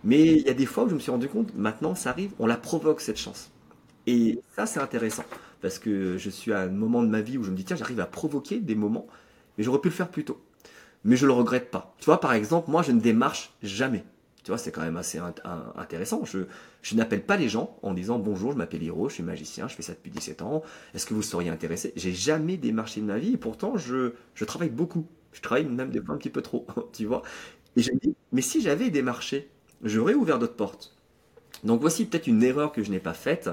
[0.04, 2.32] Mais il y a des fois où je me suis rendu compte, maintenant ça arrive,
[2.38, 3.50] on la provoque cette chance.
[4.06, 5.24] Et ça c'est intéressant,
[5.60, 7.76] parce que je suis à un moment de ma vie où je me dis tiens,
[7.76, 9.06] j'arrive à provoquer des moments,
[9.58, 10.40] mais j'aurais pu le faire plus tôt.
[11.04, 11.94] Mais je le regrette pas.
[11.98, 14.04] Tu vois, par exemple, moi je ne démarche jamais.
[14.42, 15.18] Tu vois, c'est quand même assez
[15.76, 16.24] intéressant.
[16.24, 16.40] Je,
[16.82, 19.74] je n'appelle pas les gens en disant bonjour, je m'appelle Hiro, je suis magicien, je
[19.74, 20.62] fais ça depuis 17 ans.
[20.94, 21.92] Est-ce que vous seriez intéressé?
[21.96, 25.06] J'ai jamais démarché de ma vie et pourtant je, je travaille beaucoup.
[25.32, 27.22] Je travaille même des fois un petit peu trop, tu vois.
[27.76, 29.50] Et je me dis, mais si j'avais démarché,
[29.84, 30.96] j'aurais ouvert d'autres portes.
[31.62, 33.50] Donc voici peut-être une erreur que je n'ai pas faite,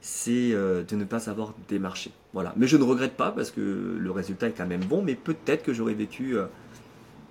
[0.00, 2.10] c'est euh, de ne pas avoir démarché.
[2.32, 2.54] Voilà.
[2.56, 3.60] Mais je ne regrette pas parce que
[4.00, 6.46] le résultat est quand même bon, mais peut-être que j'aurais vécu euh,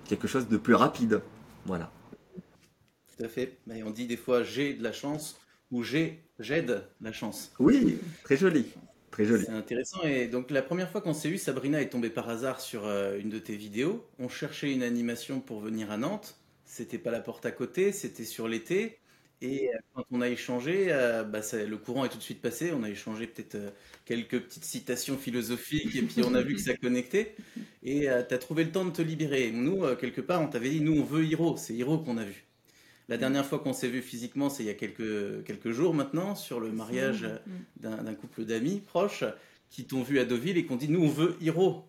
[0.04, 1.20] quelque chose de plus rapide.
[1.66, 1.90] Voilà
[3.28, 3.58] fait.
[3.66, 5.38] Mais on dit des fois j'ai de la chance
[5.70, 7.52] ou j'ai j'aide la chance.
[7.58, 8.66] Oui, très joli.
[9.12, 9.44] Très joli.
[9.44, 10.02] C'est intéressant.
[10.04, 13.18] Et donc la première fois qu'on s'est eu, Sabrina est tombée par hasard sur euh,
[13.18, 14.06] une de tes vidéos.
[14.18, 16.38] On cherchait une animation pour venir à Nantes.
[16.64, 18.98] C'était pas la porte à côté, c'était sur l'été.
[19.42, 22.72] Et euh, quand on a échangé, euh, bah, le courant est tout de suite passé.
[22.72, 23.58] On a échangé peut-être
[24.06, 27.34] quelques petites citations philosophiques et puis on a vu que ça connectait.
[27.82, 29.50] Et tu as trouvé le temps de te libérer.
[29.50, 31.56] Nous, quelque part, on t'avait dit, nous, on veut Hiro.
[31.58, 32.46] C'est Hiro qu'on a vu.
[33.08, 36.34] La dernière fois qu'on s'est vu physiquement, c'est il y a quelques, quelques jours maintenant,
[36.34, 37.26] sur le mariage
[37.80, 39.24] d'un couple d'amis proches
[39.70, 41.84] qui t'ont vu à Deauville et qui ont dit Nous, on veut Hiro.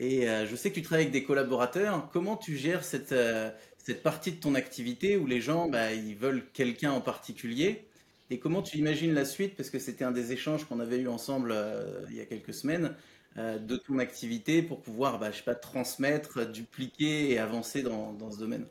[0.00, 2.08] Et euh, je sais que tu travailles avec des collaborateurs.
[2.12, 6.16] Comment tu gères cette, euh, cette partie de ton activité où les gens bah, ils
[6.16, 7.86] veulent quelqu'un en particulier?
[8.28, 9.54] Et comment tu imagines la suite?
[9.56, 12.54] Parce que c'était un des échanges qu'on avait eu ensemble euh, il y a quelques
[12.54, 12.94] semaines
[13.36, 18.30] de ton activité pour pouvoir bah, je sais pas, transmettre, dupliquer et avancer dans, dans
[18.30, 18.66] ce domaine.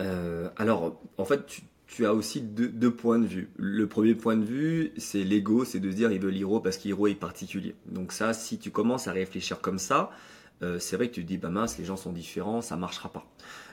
[0.00, 3.50] Euh, alors, en fait, tu, as aussi deux, points de vue.
[3.56, 6.78] Le premier point de vue, c'est l'ego, c'est de se dire il veut l'héros parce
[6.78, 7.74] qu'héros est particulier.
[7.86, 10.10] Donc ça, si tu commences à réfléchir comme ça,
[10.62, 13.10] euh, c'est vrai que tu te dis, bah mince, les gens sont différents, ça marchera
[13.10, 13.26] pas.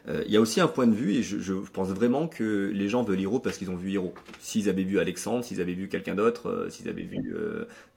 [0.08, 2.90] Euh, il y a aussi un point de vue, et je, pense vraiment que les
[2.90, 4.14] gens veulent Hiro parce qu'ils ont vu Hiro.
[4.40, 7.20] S'ils avaient vu Alexandre, s'ils avaient vu quelqu'un d'autre, s'ils avaient vu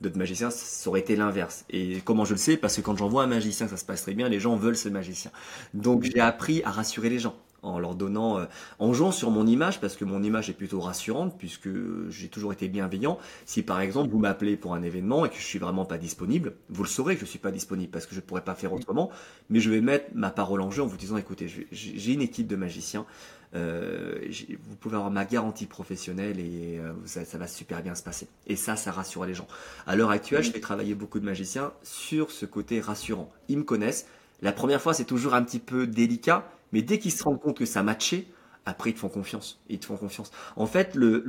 [0.02, 1.64] d'autres magiciens, ça aurait été l'inverse.
[1.70, 2.56] Et comment je le sais?
[2.58, 4.90] Parce que quand j'envoie un magicien, ça se passe très bien, les gens veulent ce
[4.90, 5.30] magicien.
[5.72, 8.44] Donc j'ai appris à rassurer les gens en leur donnant, euh,
[8.78, 11.68] en jouant sur mon image, parce que mon image est plutôt rassurante, puisque
[12.08, 13.18] j'ai toujours été bienveillant.
[13.46, 16.54] Si par exemple vous m'appelez pour un événement et que je suis vraiment pas disponible,
[16.68, 19.10] vous le saurez que je suis pas disponible parce que je pourrais pas faire autrement,
[19.50, 22.46] mais je vais mettre ma parole en jeu en vous disant, écoutez, j'ai une équipe
[22.46, 23.06] de magiciens,
[23.54, 24.18] euh,
[24.62, 28.28] vous pouvez avoir ma garantie professionnelle et euh, ça, ça, va super bien se passer.
[28.46, 29.46] Et ça, ça rassure les gens.
[29.86, 33.30] À l'heure actuelle, je fais travailler beaucoup de magiciens sur ce côté rassurant.
[33.48, 34.06] Ils me connaissent.
[34.40, 37.58] La première fois, c'est toujours un petit peu délicat, mais dès qu'ils se rendent compte
[37.58, 38.26] que ça matchait,
[38.64, 39.60] après ils te font confiance.
[39.68, 40.30] Ils te font confiance.
[40.56, 41.24] En fait, le,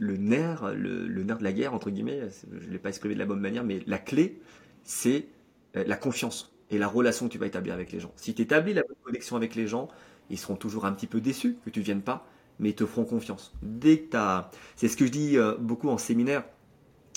[0.00, 3.26] nerf, le, nerf de la guerre, entre guillemets, je ne l'ai pas exprimé de la
[3.26, 4.40] bonne manière, mais la clé,
[4.84, 5.26] c'est
[5.76, 8.12] euh, la confiance et la relation que tu vas établir avec les gens.
[8.16, 9.88] Si tu établis la bonne connexion avec les gens,
[10.30, 12.26] ils seront toujours un petit peu déçus que tu viennes pas,
[12.58, 13.52] mais ils te feront confiance.
[13.62, 14.18] Dès que.
[14.76, 16.44] C'est ce que je dis euh, beaucoup en séminaire.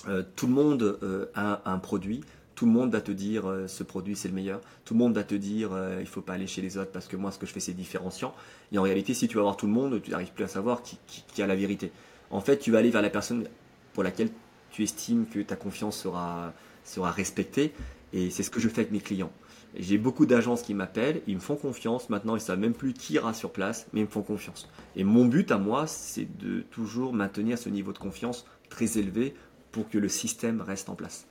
[0.07, 2.21] Euh, tout le monde a un produit,
[2.61, 4.61] tout le monde va te dire euh, ce produit c'est le meilleur.
[4.85, 7.07] Tout le monde va te dire euh, il faut pas aller chez les autres parce
[7.07, 8.35] que moi ce que je fais c'est différenciant.
[8.71, 10.83] Et en réalité, si tu vas voir tout le monde, tu n'arrives plus à savoir
[10.83, 11.91] qui, qui, a la vérité.
[12.29, 13.47] En fait, tu vas aller vers la personne
[13.93, 14.29] pour laquelle
[14.69, 17.73] tu estimes que ta confiance sera, sera respectée.
[18.13, 19.31] Et c'est ce que je fais avec mes clients.
[19.75, 22.11] J'ai beaucoup d'agences qui m'appellent, ils me font confiance.
[22.11, 24.69] Maintenant, ils savent même plus qui ira sur place, mais ils me font confiance.
[24.95, 29.33] Et mon but à moi, c'est de toujours maintenir ce niveau de confiance très élevé
[29.71, 31.25] pour que le système reste en place.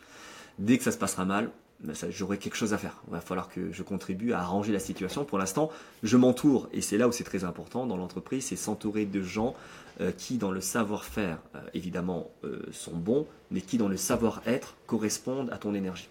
[0.61, 1.51] Dès que ça se passera mal,
[1.83, 3.01] ben j'aurai quelque chose à faire.
[3.09, 5.25] Il va falloir que je contribue à arranger la situation.
[5.25, 5.71] Pour l'instant,
[6.03, 9.55] je m'entoure, et c'est là où c'est très important dans l'entreprise, c'est s'entourer de gens
[10.03, 14.77] euh, qui, dans le savoir-faire, euh, évidemment, euh, sont bons, mais qui, dans le savoir-être,
[14.87, 16.09] correspondent à ton énergie.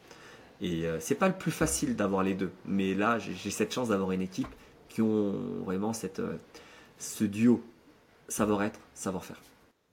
[0.62, 4.12] Et c'est pas le plus facile d'avoir les deux, mais là, j'ai cette chance d'avoir
[4.12, 4.50] une équipe
[4.90, 5.32] qui ont
[5.64, 7.64] vraiment ce duo
[8.28, 9.38] savoir-être, savoir-faire.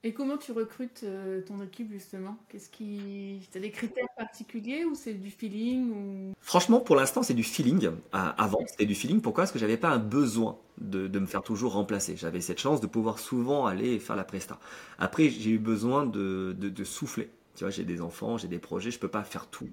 [0.03, 2.37] Et comment tu recrutes euh, ton équipe justement?
[2.49, 6.33] Qu'est-ce qui, as des critères particuliers ou c'est du feeling ou...
[6.39, 7.89] Franchement, pour l'instant, c'est du feeling.
[8.11, 9.21] avant, c'était du feeling.
[9.21, 9.43] Pourquoi?
[9.43, 12.15] Parce que j'avais pas un besoin de, me faire toujours remplacer.
[12.15, 14.59] J'avais cette chance de pouvoir souvent aller faire la presta.
[14.99, 17.29] Après, j'ai eu besoin de, de souffler.
[17.57, 19.67] Tu vois, j'ai des enfants, j'ai des projets, je peux pas faire tout.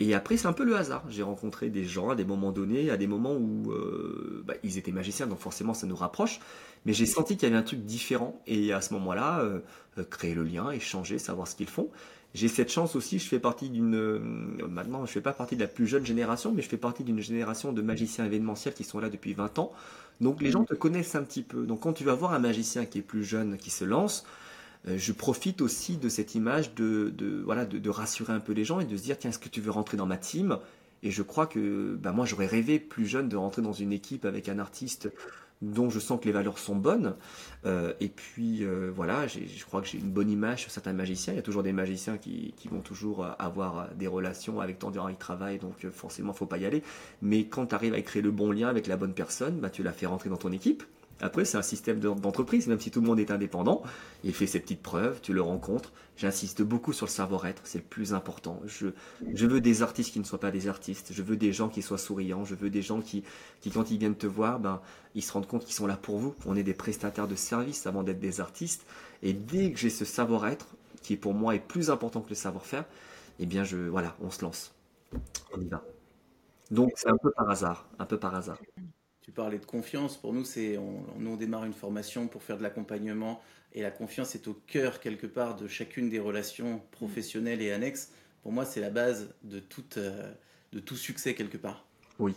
[0.00, 1.04] Et après, c'est un peu le hasard.
[1.08, 4.78] J'ai rencontré des gens à des moments donnés, à des moments où euh, bah, ils
[4.78, 6.40] étaient magiciens, donc forcément ça nous rapproche.
[6.86, 8.42] Mais j'ai senti qu'il y avait un truc différent.
[8.48, 9.60] Et à ce moment-là, euh,
[9.98, 11.88] euh, créer le lien, échanger, savoir ce qu'ils font.
[12.34, 13.96] J'ai cette chance aussi, je fais partie d'une...
[14.68, 17.20] maintenant, je fais pas partie de la plus jeune génération, mais je fais partie d'une
[17.20, 19.72] génération de magiciens événementiels qui sont là depuis 20 ans.
[20.20, 21.64] Donc les gens te connaissent un petit peu.
[21.64, 24.49] Donc quand tu vas voir un magicien qui est plus jeune, qui se lance, euh,
[24.86, 28.84] je profite aussi de cette image de, voilà, de, rassurer un peu les gens et
[28.84, 30.58] de se dire tiens, est-ce que tu veux rentrer dans ma team?
[31.02, 34.24] Et je crois que bah, moi, j'aurais rêvé plus jeune de rentrer dans une équipe
[34.24, 35.10] avec un artiste
[35.62, 37.14] dont je sens que les valeurs sont bonnes.
[37.66, 41.34] Euh, et puis euh, voilà, je crois que j'ai une bonne image sur certains magiciens.
[41.34, 45.08] Il y a toujours des magiciens qui, vont toujours avoir des relations avec tant gens
[45.08, 46.82] qui travaillent, donc forcément, faut pas y aller.
[47.20, 49.82] Mais quand tu arrives à créer le bon lien avec la bonne personne, bah, tu
[49.82, 50.82] la fais rentrer dans ton équipe.
[51.20, 53.82] Après, c'est un système d'entreprise, même si tout le monde est indépendant.
[54.24, 55.92] Il fait ses petites preuves, tu le rencontres.
[56.16, 58.60] J'insiste beaucoup sur le savoir-être, c'est le plus important.
[58.66, 58.88] Je,
[59.46, 61.12] veux des artistes qui ne soient pas des artistes.
[61.12, 62.44] Je veux des gens qui soient souriants.
[62.44, 63.24] Je veux des gens qui,
[63.60, 64.80] qui quand ils viennent te voir, ben,
[65.14, 66.34] ils se rendent compte qu'ils sont là pour vous.
[66.46, 68.86] On est des prestataires de services avant d'être des artistes.
[69.22, 70.66] Et dès que j'ai ce savoir-être,
[71.02, 72.84] qui pour moi est plus important que le savoir-faire,
[73.38, 74.74] eh bien, je, voilà, on se lance.
[75.54, 75.82] On y va.
[76.70, 78.58] Donc, c'est un peu par hasard, un peu par hasard.
[79.30, 80.16] Tu parlais de confiance.
[80.16, 83.40] Pour nous, c'est on, nous on démarre une formation pour faire de l'accompagnement
[83.72, 88.10] et la confiance est au cœur quelque part de chacune des relations professionnelles et annexes.
[88.42, 90.32] Pour moi, c'est la base de, toute, euh,
[90.72, 91.86] de tout succès quelque part.
[92.18, 92.34] Oui,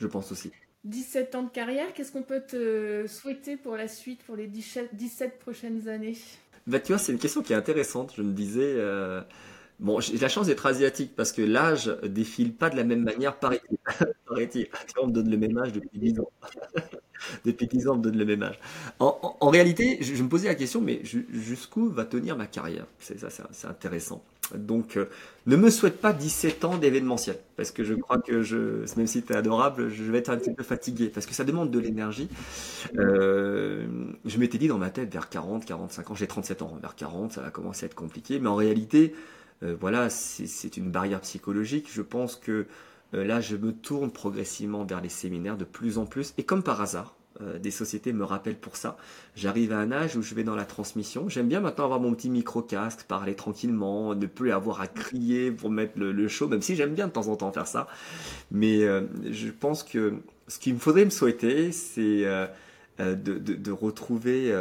[0.00, 0.50] je pense aussi.
[0.82, 5.38] 17 ans de carrière, qu'est-ce qu'on peut te souhaiter pour la suite, pour les 17
[5.38, 6.16] prochaines années?
[6.66, 8.14] Bah, Tu vois, c'est une question qui est intéressante.
[8.16, 9.22] Je me disais, euh,
[9.80, 13.36] Bon, j'ai la chance d'être asiatique parce que l'âge défile pas de la même manière,
[13.36, 13.78] paraît-il.
[15.00, 16.30] On me donne le même âge depuis 10 ans.
[17.44, 18.58] depuis 10 ans, on me donne le même âge.
[19.00, 22.86] En, réalité, je, me posais la question, mais jusqu'où va tenir ma carrière?
[22.98, 24.22] C'est ça, c'est intéressant.
[24.54, 25.06] Donc, euh,
[25.46, 29.22] ne me souhaite pas 17 ans d'événementiel, parce que je crois que je, même si
[29.22, 31.78] tu es adorable, je vais être un petit peu fatigué, parce que ça demande de
[31.78, 32.28] l'énergie.
[32.96, 33.86] Euh,
[34.24, 37.32] je m'étais dit dans ma tête, vers 40, 45 ans, j'ai 37 ans, vers 40,
[37.32, 39.14] ça va commencer à être compliqué, mais en réalité,
[39.62, 41.88] euh, voilà, c'est une barrière psychologique.
[41.92, 42.66] Je pense que
[43.14, 46.34] euh, là, je me tourne progressivement vers les séminaires de plus en plus.
[46.38, 48.96] Et comme par hasard, euh, des sociétés me rappellent pour ça.
[49.34, 51.28] J'arrive à un âge où je vais dans la transmission.
[51.28, 55.70] J'aime bien maintenant avoir mon petit micro-casque, parler tranquillement, ne plus avoir à crier pour
[55.70, 57.88] mettre le, show, même si j'aime bien de temps en temps faire ça.
[58.50, 60.14] Mais je pense que
[60.48, 62.24] ce qu'il me faudrait me souhaiter, c'est
[62.98, 64.52] de, retrouver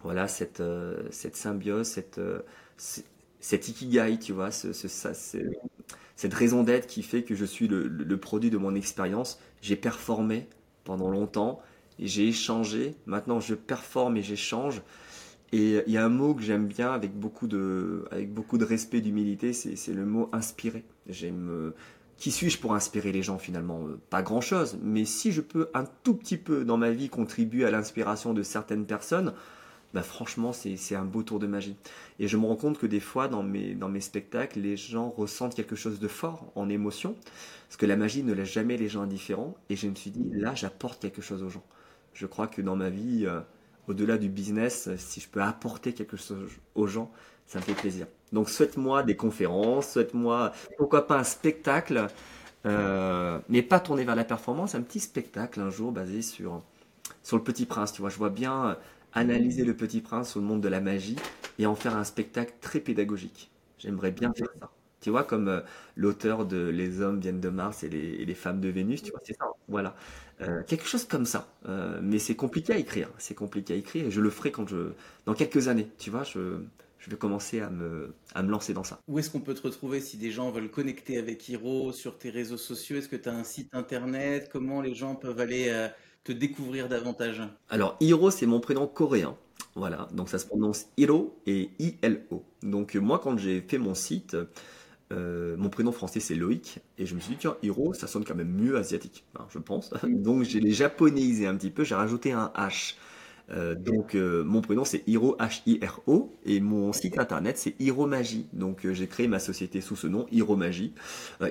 [0.00, 0.62] voilà, cette,
[1.10, 2.20] cette symbiose, cette,
[3.44, 8.48] cet ikigai, tu vois, ce, cette raison d'être qui fait que je suis le, produit
[8.48, 9.38] de mon expérience.
[9.60, 10.48] J'ai performé
[10.84, 11.60] pendant longtemps,
[11.98, 14.80] j'ai échangé, maintenant je performe et j'échange.
[15.52, 18.64] Et il y a un mot que j'aime bien avec beaucoup de, avec beaucoup de
[18.64, 20.82] respect, d'humilité, c'est le mot inspirer.
[21.06, 21.50] J'aime.
[21.50, 21.70] Euh,
[22.16, 23.88] qui suis-je pour inspirer les gens finalement?
[24.08, 27.70] Pas grand-chose, mais si je peux un tout petit peu dans ma vie contribuer à
[27.70, 29.34] l'inspiration de certaines personnes,
[29.94, 31.76] bah franchement, c'est un beau tour de magie.
[32.18, 35.08] Et je me rends compte que des fois, dans mes, dans mes spectacles, les gens
[35.16, 37.14] ressentent quelque chose de fort en émotion,
[37.68, 39.54] parce que la magie ne laisse jamais les gens indifférents.
[39.70, 41.62] Et je me suis dit, là, j'apporte quelque chose aux gens.
[42.12, 43.40] Je crois que dans ma vie, euh,
[43.86, 47.12] au-delà du business, si je peux apporter quelque chose aux gens,
[47.46, 48.08] ça me fait plaisir.
[48.32, 52.08] Donc souhaite-moi des conférences, souhaite-moi, pourquoi pas un spectacle,
[52.66, 56.62] euh, mais pas tourner vers la performance, un petit spectacle un jour basé sur,
[57.22, 57.92] sur le petit prince.
[57.92, 58.76] Tu vois, je vois bien
[59.14, 61.16] analyser le petit prince sur le monde de la magie
[61.58, 63.50] et en faire un spectacle très pédagogique.
[63.78, 64.70] J'aimerais bien faire ça.
[65.00, 65.60] Tu vois, comme euh,
[65.96, 69.36] l'auteur de Les hommes viennent de Mars et les, femmes de Vénus, tu vois, c'est
[69.36, 69.44] ça.
[69.68, 69.94] Voilà.
[70.40, 71.46] Euh, quelque chose comme ça.
[71.68, 73.10] Euh, mais c'est compliqué à écrire.
[73.18, 74.92] C'est compliqué à écrire et je le ferai quand je,
[75.26, 75.88] dans quelques années.
[75.98, 76.58] Tu vois, je,
[76.98, 78.98] je vais commencer à me, à me lancer dans ça.
[79.06, 82.30] Où est-ce qu'on peut te retrouver si des gens veulent connecter avec Hiro sur tes
[82.30, 82.96] réseaux sociaux?
[82.96, 84.48] Est-ce que tu as un site internet?
[84.50, 85.90] Comment les gens peuvent aller
[86.24, 89.36] te découvrir davantage Alors, Hiro, c'est mon prénom coréen.
[89.76, 92.42] Voilà, donc ça se prononce Hiro et I-L-O.
[92.62, 94.36] Donc, moi, quand j'ai fait mon site,
[95.12, 98.24] euh, mon prénom français c'est Loïc et je me suis dit tiens Hiro ça sonne
[98.24, 102.32] quand même mieux asiatique je pense donc j'ai les japonaisé un petit peu j'ai rajouté
[102.32, 102.94] un H
[103.50, 108.46] euh, donc euh, mon prénom c'est Hiro H-I-R-O et mon site internet c'est Hiromagie.
[108.52, 110.92] Donc j'ai créé ma société sous ce nom Hiromagie,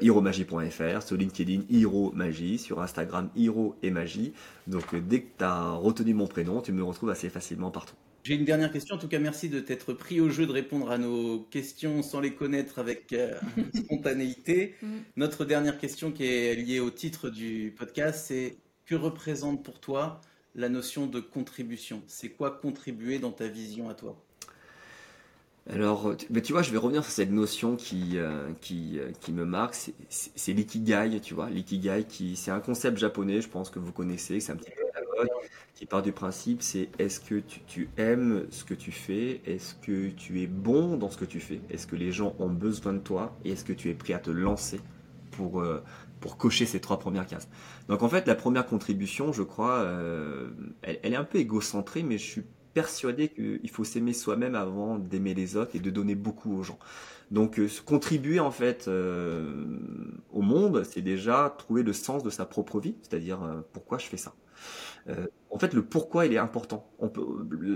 [0.02, 4.34] hiromagie.fr, sur LinkedIn Hiromagie, sur Instagram Hiro et Magie.
[4.68, 7.96] Donc dès que tu as retenu mon prénom, tu me retrouves assez facilement partout.
[8.24, 8.96] J'ai une dernière question.
[8.96, 12.22] En tout cas, merci de t'être pris au jeu de répondre à nos questions sans
[12.22, 13.38] les connaître avec euh,
[13.76, 14.76] spontanéité.
[14.82, 14.88] Mm.
[15.18, 20.22] Notre dernière question qui est liée au titre du podcast, c'est que représente pour toi
[20.56, 22.02] la notion de contribution.
[22.08, 24.18] C'est quoi contribuer dans ta vision à toi?
[25.70, 29.32] Alors, mais tu vois, je vais revenir sur cette notion qui, euh, qui, euh, qui
[29.32, 29.76] me marque,
[30.10, 31.50] c'est l'ikigai, tu vois.
[31.50, 35.02] L'ikigai, c'est un concept japonais, je pense que vous connaissez, c'est un petit peu la
[35.18, 35.30] mode
[35.74, 39.42] qui part du principe, c'est est-ce que tu, aimes ce que tu fais?
[39.46, 41.62] Est-ce que tu es bon dans ce que tu fais?
[41.70, 43.34] Est-ce que les gens ont besoin de toi?
[43.46, 44.82] Et est-ce que tu es prêt à te lancer
[45.32, 45.82] pour, euh,
[46.24, 47.50] pour cocher ces trois premières cases
[47.90, 52.18] Donc en fait, la première contribution, je crois, euh, elle, est un peu égocentrée, mais
[52.18, 56.56] je suis persuadé qu'il faut s'aimer soi-même avant d'aimer les autres et de donner beaucoup
[56.58, 56.80] aux gens.
[57.30, 62.80] Donc euh, contribuer en fait au monde, c'est déjà trouver le sens de sa propre
[62.80, 63.40] vie, c'est-à-dire
[63.74, 64.34] pourquoi je fais ça.
[65.10, 66.90] Euh, en fait, le pourquoi, il est important.
[67.00, 67.26] On peut,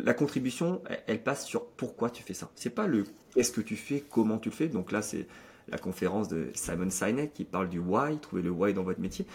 [0.03, 2.49] la contribution, elle, passe sur pourquoi tu fais ça.
[2.55, 4.67] C'est pas le qu'est-ce que tu fais, comment tu le fais.
[4.67, 5.27] Donc là, c'est
[5.69, 9.25] la conférence de Simon Sinek qui parle du why, trouver le why dans votre métier.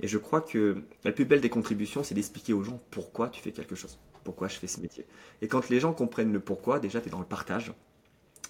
[0.00, 3.40] Et je crois que la plus belle des contributions, c'est d'expliquer aux gens pourquoi tu
[3.40, 5.04] fais quelque chose, pourquoi je fais ce métier.
[5.40, 7.72] Et quand les gens comprennent le pourquoi, déjà, tu es dans le partage.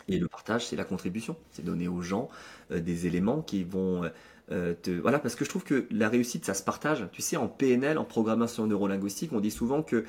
[0.09, 1.37] Et le partage, c'est la contribution.
[1.51, 2.29] C'est donner aux gens
[2.71, 4.05] euh, des éléments qui vont...
[4.05, 4.09] Euh,
[4.51, 7.07] euh, voilà, parce que je trouve que la réussite, ça se partage.
[7.13, 10.05] Tu sais, en PNL, en programmation neurolinguistique, on dit souvent que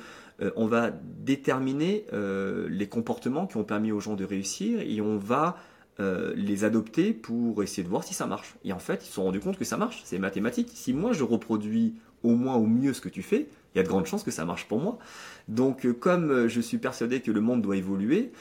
[0.56, 5.56] on va déterminer les comportements qui ont permis aux gens de réussir et on va
[5.98, 8.54] les adopter pour essayer de voir si ça marche.
[8.64, 10.02] Et en fait, ils se sont rendus compte que ça marche.
[10.04, 10.70] C'est mathématique.
[10.74, 13.82] Si moi je reproduis au moins au mieux ce que tu fais, il y a
[13.82, 14.98] de grandes chances que ça marche pour moi.
[15.48, 18.32] Donc, comme je suis persuadé que le monde doit évoluer,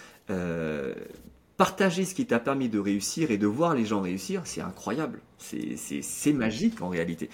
[1.57, 5.21] partager ce qui t'a permis de réussir et de voir les gens réussir, c'est incroyable.
[5.37, 7.29] C'est magique en réalité.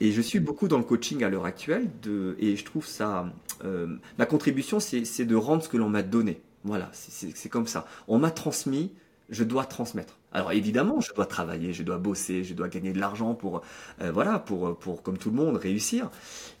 [0.00, 3.32] Et je suis beaucoup dans le coaching à l'heure actuelle de, et je trouve ça.
[3.64, 6.40] Euh, ma contribution, c'est de rendre ce que l'on m'a donné.
[6.64, 7.86] Voilà, c'est comme ça.
[8.08, 8.92] On m'a transmis,
[9.30, 10.18] je dois transmettre.
[10.32, 13.62] Alors évidemment, je dois travailler, je dois bosser, je dois gagner de l'argent pour,
[14.00, 16.10] euh, voilà, pour, pour, comme tout le monde, réussir.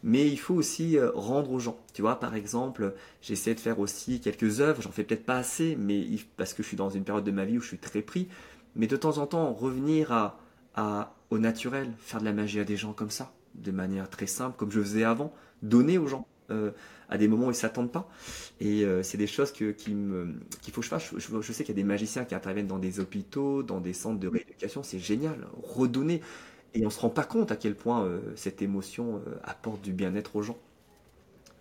[0.02, 1.78] Mais il faut aussi euh, rendre aux gens.
[1.92, 5.76] Tu vois, par exemple, j'essaie de faire aussi quelques œuvres, j'en fais peut-être pas assez,
[5.78, 6.06] mais
[6.36, 8.28] parce que je suis dans une période de ma vie où je suis très pris.
[8.76, 10.38] Mais de temps en temps, revenir à,
[10.74, 14.26] à, au naturel, faire de la magie à des gens comme ça, de manière très
[14.26, 16.26] simple, comme je faisais avant, donner aux gens.
[16.50, 16.70] Euh,
[17.10, 18.08] à des moments où ils s'attendent pas.
[18.60, 21.12] Et euh, c'est des choses que, qui me, qu'il faut que je fasse.
[21.16, 24.20] Je, sais qu'il y a des magiciens qui interviennent dans des hôpitaux, dans des centres
[24.20, 24.82] de rééducation.
[24.82, 25.46] C'est génial.
[25.62, 26.22] Redonner.
[26.74, 29.92] Et on se rend pas compte à quel point euh, cette émotion euh, apporte du
[29.92, 30.58] bien-être aux gens.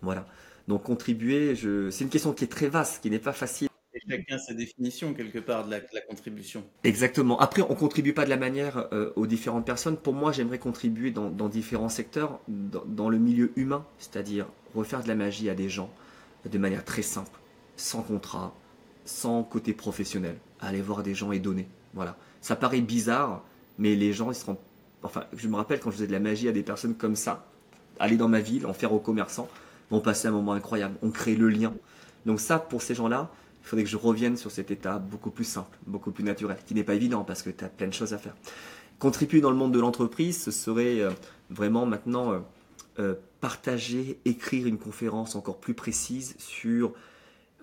[0.01, 0.27] Voilà.
[0.67, 1.89] Donc contribuer, je...
[1.89, 3.69] c'est une question qui est très vaste, qui n'est pas facile.
[3.95, 6.63] Et chacun sa définition quelque part de la, contribution.
[6.83, 7.39] Exactement.
[7.39, 9.97] Après, on contribue pas de la manière aux différentes personnes.
[9.97, 15.03] Pour moi, j'aimerais contribuer dans, dans, différents secteurs, dans, dans le milieu humain, c'est-à-dire refaire
[15.03, 15.89] de la magie à des gens
[16.49, 17.37] de manière très simple,
[17.75, 18.53] sans contrat,
[19.05, 20.37] sans côté professionnel.
[20.61, 21.67] Aller voir des gens et donner.
[21.93, 22.15] Voilà.
[22.41, 23.43] Ça paraît bizarre,
[23.77, 24.57] mais les gens, ils seront.
[25.03, 27.45] Enfin, je me rappelle quand je faisais de la magie à des personnes comme ça,
[27.99, 29.49] aller dans ma ville, en faire aux commerçants,
[29.89, 30.95] vont passer un moment incroyable.
[31.01, 31.73] On crée le lien.
[32.25, 33.29] Donc ça, pour ces gens-là,
[33.63, 36.73] il faudrait que je revienne sur cet état beaucoup plus simple, beaucoup plus naturel, qui
[36.73, 38.35] n'est pas évident parce que tu as plein de choses à faire.
[38.99, 41.11] Contribuer dans le monde de l'entreprise, ce serait euh,
[41.49, 42.43] vraiment maintenant
[42.99, 46.91] euh, partager, écrire une conférence encore plus précise sur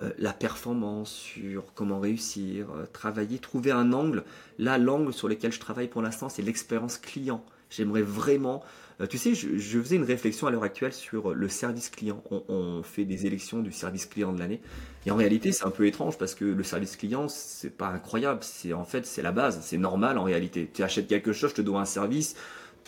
[0.03, 4.25] euh, la performance, sur comment réussir, euh, travailler, trouver un angle.
[4.59, 7.45] Là, l'angle sur lequel je travaille pour l'instant, c'est l'expérience client.
[7.69, 8.63] J'aimerais vraiment...
[9.11, 12.23] tu sais, je, faisais une réflexion à l'heure actuelle sur le service client.
[12.31, 14.63] On, fait des élections du service client de l'année.
[15.05, 18.39] Et en réalité, c'est un peu étrange parce que le service client, c'est pas incroyable.
[18.43, 19.59] C'est en fait, c'est la base.
[19.63, 20.71] C'est normal en réalité.
[20.73, 22.37] Tu achètes quelque chose, je te dois un service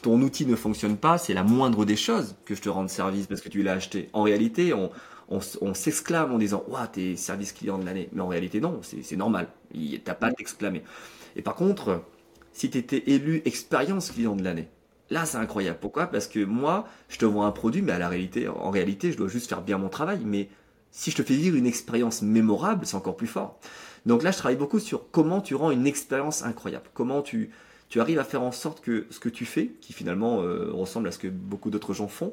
[0.03, 3.27] ton outil ne fonctionne pas, c'est la moindre des choses que je te rende service
[3.27, 4.09] parce que tu l'as acheté.
[4.13, 8.09] En réalité, on, s'exclame en disant Waouh, t'es service client de l'année.
[8.13, 9.49] Mais en réalité, non, c'est normal.
[10.05, 10.83] T'as pas à t'exclamer.
[11.37, 12.03] Et par contre,
[12.53, 14.69] si tu étais élu expérience client de l'année,
[15.11, 15.79] là, c'est incroyable.
[15.81, 16.07] Pourquoi?
[16.07, 19.17] Parce que moi, je te vends un produit, mais à la réalité, en réalité, je
[19.17, 20.21] dois juste faire bien mon travail.
[20.25, 20.49] Mais
[20.91, 23.59] si je te fais vivre une expérience mémorable, c'est encore plus fort.
[24.07, 27.51] Donc là, je travaille beaucoup sur comment tu rends une expérience incroyable, comment tu,
[27.89, 31.09] tu arrives à faire en sorte que ce que tu fais, qui finalement euh, ressemble
[31.09, 32.33] à ce que beaucoup d'autres gens font,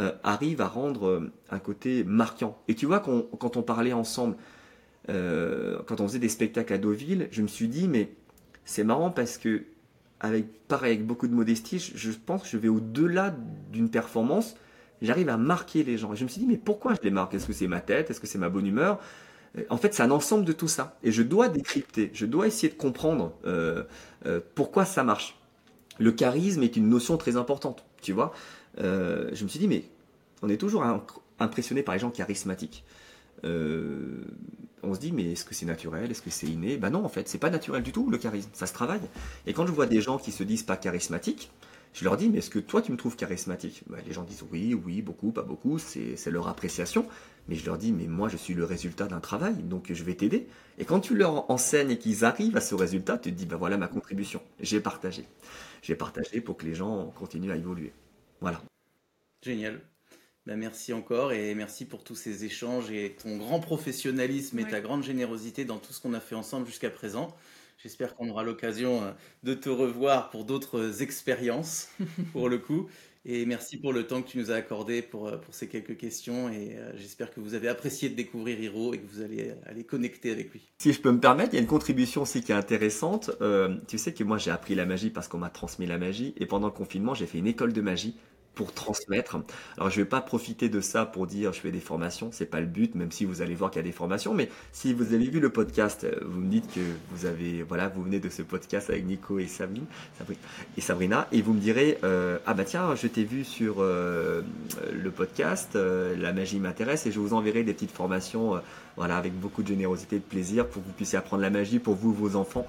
[0.00, 2.60] euh, arrive à rendre euh, un côté marquant.
[2.68, 4.36] Et tu vois, quand on parlait ensemble,
[5.08, 8.10] quand on faisait des spectacles à Deauville, je me suis dit, mais
[8.64, 9.62] c'est marrant parce que,
[10.18, 13.32] avec, pareil, avec beaucoup de modestie, je, pense que je vais au-delà
[13.70, 14.56] d'une performance,
[15.02, 16.12] j'arrive à marquer les gens.
[16.12, 17.34] Et je me suis dit, mais pourquoi je les marque?
[17.34, 18.10] Est-ce que c'est ma tête?
[18.10, 18.98] Est-ce que c'est ma bonne humeur?
[19.70, 20.98] En fait, c'est un ensemble de tout ça.
[21.02, 23.84] Et je dois décrypter, je dois essayer de comprendre euh,
[24.54, 25.38] pourquoi ça marche.
[25.98, 28.32] Le charisme est une notion très importante, tu vois.
[28.78, 29.84] Euh, je me suis dit, mais
[30.42, 30.84] on est toujours
[31.38, 32.84] impressionné par les gens charismatiques.
[33.44, 34.24] Euh,
[34.82, 36.10] on se dit, mais est-ce que c'est naturel?
[36.10, 36.76] Est-ce que c'est inné?
[36.76, 38.50] Ben non, en fait, c'est pas naturel du tout, le charisme.
[38.52, 39.00] Ça se travaille.
[39.46, 41.50] Et quand je vois des gens qui se disent pas charismatiques,
[41.96, 43.82] je leur dis, mais est-ce que toi, tu me trouves charismatique?
[43.86, 47.08] Ben, Les gens disent, oui, oui, beaucoup, pas beaucoup, c'est leur appréciation.
[47.48, 50.14] Mais je leur dis, mais moi, je suis le résultat d'un travail, donc je vais
[50.14, 50.46] t'aider.
[50.76, 53.56] Et quand tu leur enseignes et qu'ils arrivent à ce résultat, tu te dis, ben
[53.56, 54.42] voilà ma contribution.
[54.60, 55.24] J'ai partagé.
[55.80, 57.94] J'ai partagé pour que les gens continuent à évoluer.
[58.42, 58.60] Voilà.
[59.42, 59.80] Génial.
[60.44, 64.82] Ben merci encore et merci pour tous ces échanges et ton grand professionnalisme et ta
[64.82, 67.34] grande générosité dans tout ce qu'on a fait ensemble jusqu'à présent.
[67.82, 69.10] J'espère qu'on aura l'occasion euh,
[69.42, 71.90] de te revoir pour d'autres expériences,
[72.32, 72.88] pour le coup.
[73.28, 76.48] Et merci pour le temps que tu nous as accordé pour, euh, ces quelques questions.
[76.48, 79.84] Et euh, j'espère que vous avez apprécié de découvrir Hiro et que vous allez aller
[79.84, 80.68] connecter avec lui.
[80.78, 83.30] Si je peux me permettre, il y a une contribution aussi qui est intéressante.
[83.88, 86.34] tu sais que moi j'ai appris la magie parce qu'on m'a transmis la magie.
[86.38, 88.16] Et pendant le confinement, j'ai fait une école de magie
[88.56, 89.36] pour transmettre.
[89.76, 92.58] Alors je vais pas profiter de ça pour dire je fais des formations, c'est pas
[92.58, 94.34] le but, même si vous allez voir qu'il y a des formations.
[94.34, 96.80] Mais si vous avez vu le podcast, euh, vous me dites que
[97.10, 99.86] vous avez, voilà, vous venez de ce podcast avec Nico et Sabrina,
[100.76, 104.40] et Sabrina, et vous me direz euh, ah bah tiens, je t'ai vu sur euh,
[104.92, 108.60] le podcast, la magie m'intéresse, et je vous enverrai des petites formations,
[108.96, 111.78] voilà, avec beaucoup de générosité et de plaisir pour que vous puissiez apprendre la magie
[111.78, 112.66] pour vous, vos enfants.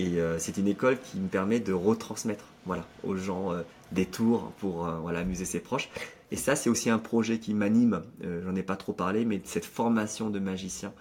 [0.00, 3.52] Et c'est une école qui me permet de retransmettre, voilà, aux gens
[3.92, 5.88] des tours pour euh, voilà, amuser ses proches.
[6.30, 9.40] Et ça, c'est aussi un projet qui m'anime, euh, j'en ai pas trop parlé, mais
[9.44, 10.92] cette formation de magicien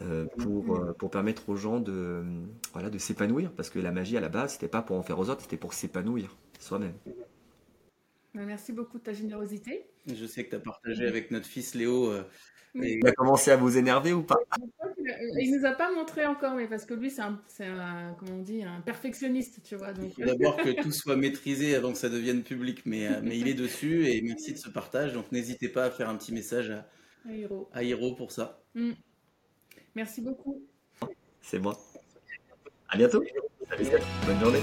[0.00, 2.22] euh, pour, pour permettre aux gens de,
[2.72, 3.52] voilà, de s'épanouir.
[3.52, 5.58] Parce que la magie, à la base, c'était pas pour en faire aux autres, c'était
[5.58, 6.94] pour s'épanouir soi-même.
[8.34, 9.84] Bah, merci beaucoup de ta générosité.
[10.06, 12.10] Je sais que tu as partagé avec notre fils Léo
[12.74, 14.38] il a commencé à vous énerver ou pas?
[15.40, 17.40] Il nous a pas montré encore, mais parce que lui, c'est un,
[18.18, 19.92] comment on dit, un perfectionniste, tu vois.
[19.92, 20.12] Donc...
[20.18, 23.38] Il faut d'abord que tout soit maîtrisé avant que ça devienne public, mais, euh, mais
[23.38, 25.12] il est dessus et merci de ce partage.
[25.12, 26.86] Donc n'hésitez pas à faire un petit message à,
[27.72, 28.62] à Hiro, pour ça.
[28.74, 28.92] Mm.
[29.94, 30.62] Merci beaucoup.
[31.40, 31.78] C'est moi.
[32.88, 33.22] À bientôt.
[34.26, 34.60] Bonne journée.